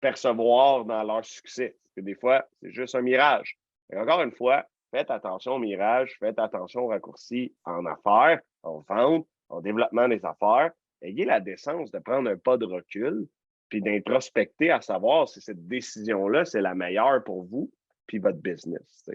[0.00, 1.76] percevoir dans leur succès.
[1.82, 3.58] Parce que des fois, c'est juste un mirage.
[3.92, 8.80] Et encore une fois, faites attention au mirage, faites attention aux raccourcis en affaires, en
[8.88, 10.70] vente, en développement des affaires.
[11.02, 13.28] Ayez la décence de prendre un pas de recul,
[13.68, 17.70] puis d'introspecter à savoir si cette décision-là, c'est la meilleure pour vous,
[18.06, 19.08] puis votre business.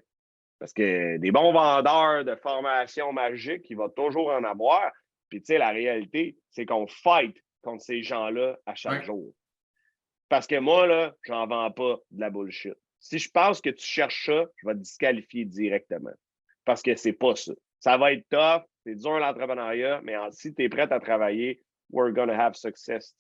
[0.60, 4.92] Parce que des bons vendeurs de formation magique, il va toujours en avoir.
[5.32, 9.34] Puis, tu sais, la réalité, c'est qu'on fight contre ces gens-là à chaque jour.
[10.28, 12.76] Parce que moi, là, j'en vends pas de la bullshit.
[13.00, 16.12] Si je pense que tu cherches ça, je vais te disqualifier directement.
[16.66, 17.54] Parce que c'est pas ça.
[17.80, 22.14] Ça va être tough, c'est dur l'entrepreneuriat, mais si tu es prêt à travailler, we're
[22.14, 23.16] gonna have success.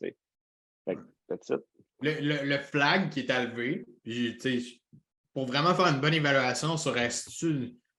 [0.86, 1.62] that's it.
[2.02, 3.86] Le, flag qui est élevé,
[5.34, 7.30] pour vraiment faire une bonne évaluation sur est-ce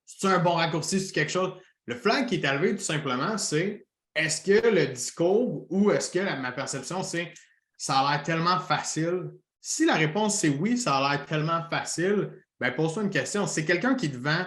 [0.04, 1.54] c'est un bon raccourci, c'est quelque chose?
[1.86, 6.40] Le flag qui est élevé, tout simplement, c'est est-ce que le discours ou est-ce que
[6.40, 7.32] ma perception, c'est
[7.76, 9.30] ça a l'air tellement facile?
[9.60, 13.46] Si la réponse c'est oui, ça a l'air tellement facile, ben pose-toi une question.
[13.46, 14.46] C'est quelqu'un qui te vend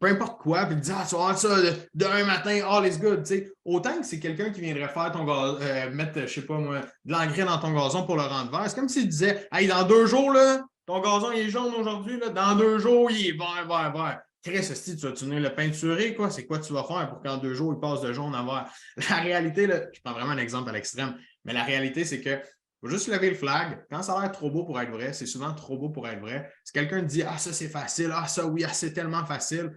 [0.00, 1.48] peu importe quoi, puis te dit Ah, tu vas ça
[1.94, 3.24] demain matin, all is good.
[3.64, 6.80] autant que c'est quelqu'un qui viendrait faire ton gazon, euh, mettre, je sais pas moi,
[7.04, 8.68] de l'engrais dans ton gazon pour le rendre vert.
[8.68, 12.56] C'est comme s'il disait Hey, dans deux jours, là, ton gazon est jaune aujourd'hui, dans
[12.56, 14.20] deux jours, il est vert, vert, vert.
[14.46, 16.30] Chris, si tu vas venir le peinturer, quoi?
[16.30, 18.70] C'est quoi tu vas faire pour qu'en deux jours, il passe de jaune à vert?
[19.10, 22.38] La réalité, là, je prends vraiment un exemple à l'extrême, mais la réalité, c'est que
[22.80, 23.84] faut juste lever le flag.
[23.90, 26.20] Quand ça a l'air trop beau pour être vrai, c'est souvent trop beau pour être
[26.20, 26.48] vrai.
[26.62, 29.72] Si quelqu'un dit Ah, ça c'est facile, ah, ça oui, ah, c'est tellement facile,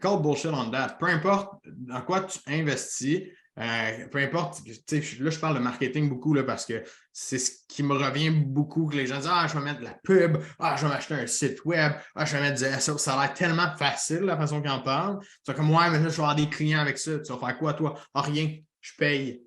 [0.00, 0.98] call bullshit on that.
[1.00, 3.22] Peu importe dans quoi tu investis,
[3.58, 6.82] euh, peu importe, là, je parle de marketing beaucoup là, parce que
[7.12, 9.84] c'est ce qui me revient beaucoup que les gens disent Ah, je vais mettre de
[9.84, 12.96] la pub, ah, je vais m'acheter un site web, ah, je vais mettre du SEO.
[12.96, 15.18] Ça a l'air tellement facile la façon qu'ils en parlent.
[15.44, 17.18] C'est comme Ouais, mais là, je vais avoir des clients avec ça.
[17.18, 17.98] Tu vas faire quoi, toi?
[18.14, 19.46] Ah, rien, je paye.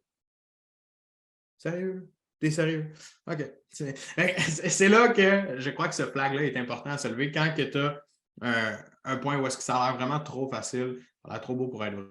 [1.57, 2.07] Sérieux?
[2.39, 2.91] T'es sérieux?
[3.25, 3.43] OK.
[3.71, 7.77] C'est là que je crois que ce flag-là est important à se lever quand tu
[7.77, 7.99] as
[8.41, 11.41] un, un, point où est-ce que ça a l'air vraiment trop facile, ça a l'air
[11.41, 12.05] trop beau pour être vrai.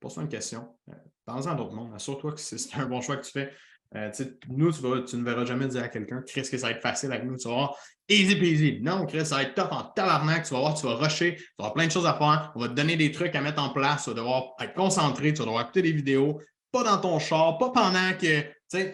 [0.00, 0.76] Pose-toi une question.
[0.88, 0.94] Euh,
[1.24, 1.94] Parle-en à d'autres mondes.
[1.94, 3.52] Assure-toi que c'est un bon choix que tu fais.
[3.96, 4.10] Euh,
[4.48, 7.24] nous, tu, ne verras jamais dire à quelqu'un, Chris, que ça va être facile avec
[7.24, 7.36] nous.
[7.36, 7.76] Tu vas voir,
[8.08, 8.80] easy peasy.
[8.82, 10.44] Non, Chris, ça va être top en tabarnak.
[10.44, 11.36] Tu vas voir, tu vas rusher.
[11.36, 12.52] Tu vas avoir plein de choses à faire.
[12.54, 14.04] On va te donner des trucs à mettre en place.
[14.04, 15.32] Tu vas devoir être concentré.
[15.32, 16.40] Tu vas devoir écouter des vidéos.
[16.72, 18.92] Pas dans ton char, pas pendant que.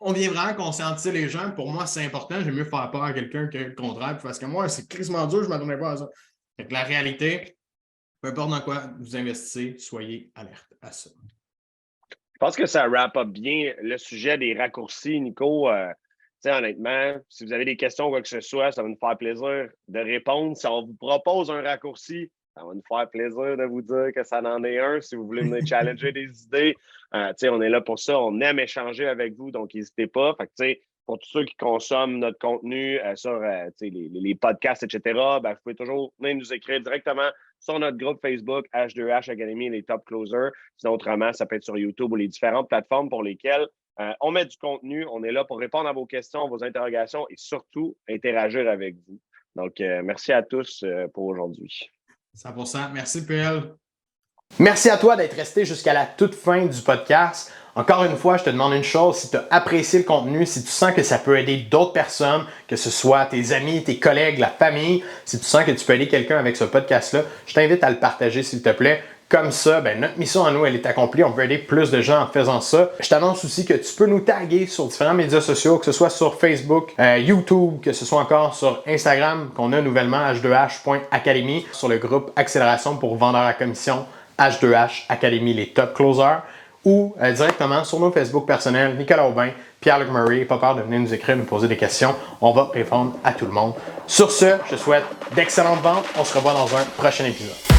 [0.00, 1.50] On vient vraiment conscientiser les gens.
[1.52, 2.40] Pour moi, c'est important.
[2.40, 4.18] J'aime mieux faire peur à quelqu'un que le contraire.
[4.22, 6.08] Parce que moi, c'est crissement dur, je ne m'attendais pas à ça.
[6.70, 7.57] la réalité,
[8.20, 11.10] peu importe dans quoi vous investissez, soyez alerte à ça.
[12.10, 15.68] Je pense que ça wrap up bien le sujet des raccourcis, Nico.
[15.68, 15.92] Euh,
[16.46, 19.18] honnêtement, si vous avez des questions ou quoi que ce soit, ça va nous faire
[19.18, 20.56] plaisir de répondre.
[20.56, 24.22] Si on vous propose un raccourci, ça va nous faire plaisir de vous dire que
[24.24, 25.00] ça en est un.
[25.00, 26.76] Si vous voulez nous challenger des idées,
[27.14, 28.20] euh, on est là pour ça.
[28.20, 30.36] On aime échanger avec vous, donc n'hésitez pas.
[30.56, 35.00] Fait pour tous ceux qui consomment notre contenu euh, sur euh, les, podcasts, etc.,
[35.42, 37.30] ben, vous pouvez toujours venir nous écrire directement
[37.60, 40.50] sur notre groupe Facebook H2H Academy les Top Closers.
[40.76, 43.66] Sinon, autrement, ça peut être sur YouTube ou les différentes plateformes pour lesquelles
[44.20, 45.06] on met du contenu.
[45.10, 49.18] On est là pour répondre à vos questions, vos interrogations et surtout interagir avec vous.
[49.56, 51.90] Donc, merci à tous pour aujourd'hui.
[52.34, 53.74] 100 Merci, PL.
[54.60, 57.52] Merci à toi d'être resté jusqu'à la toute fin du podcast.
[57.76, 60.64] Encore une fois, je te demande une chose, si tu as apprécié le contenu, si
[60.64, 64.40] tu sens que ça peut aider d'autres personnes, que ce soit tes amis, tes collègues,
[64.40, 67.84] la famille, si tu sens que tu peux aider quelqu'un avec ce podcast-là, je t'invite
[67.84, 69.00] à le partager s'il te plaît.
[69.28, 71.22] Comme ça, ben, notre mission à nous, elle est accomplie.
[71.22, 72.90] On peut aider plus de gens en faisant ça.
[72.98, 76.10] Je t'annonce aussi que tu peux nous taguer sur différents médias sociaux, que ce soit
[76.10, 81.88] sur Facebook, euh, YouTube, que ce soit encore sur Instagram, qu'on a nouvellement h2h.academy, sur
[81.88, 84.06] le groupe Accélération pour vendeurs à commission
[84.38, 86.42] H2H Academy, les top closers,
[86.84, 90.44] ou euh, directement sur nos Facebook personnels, Nicolas Aubin, Pierre-Luc Murray.
[90.44, 92.14] Pas peur de venir nous écrire, nous poser des questions.
[92.40, 93.74] On va répondre à tout le monde.
[94.06, 96.06] Sur ce, je te souhaite d'excellentes ventes.
[96.18, 97.77] On se revoit dans un prochain épisode.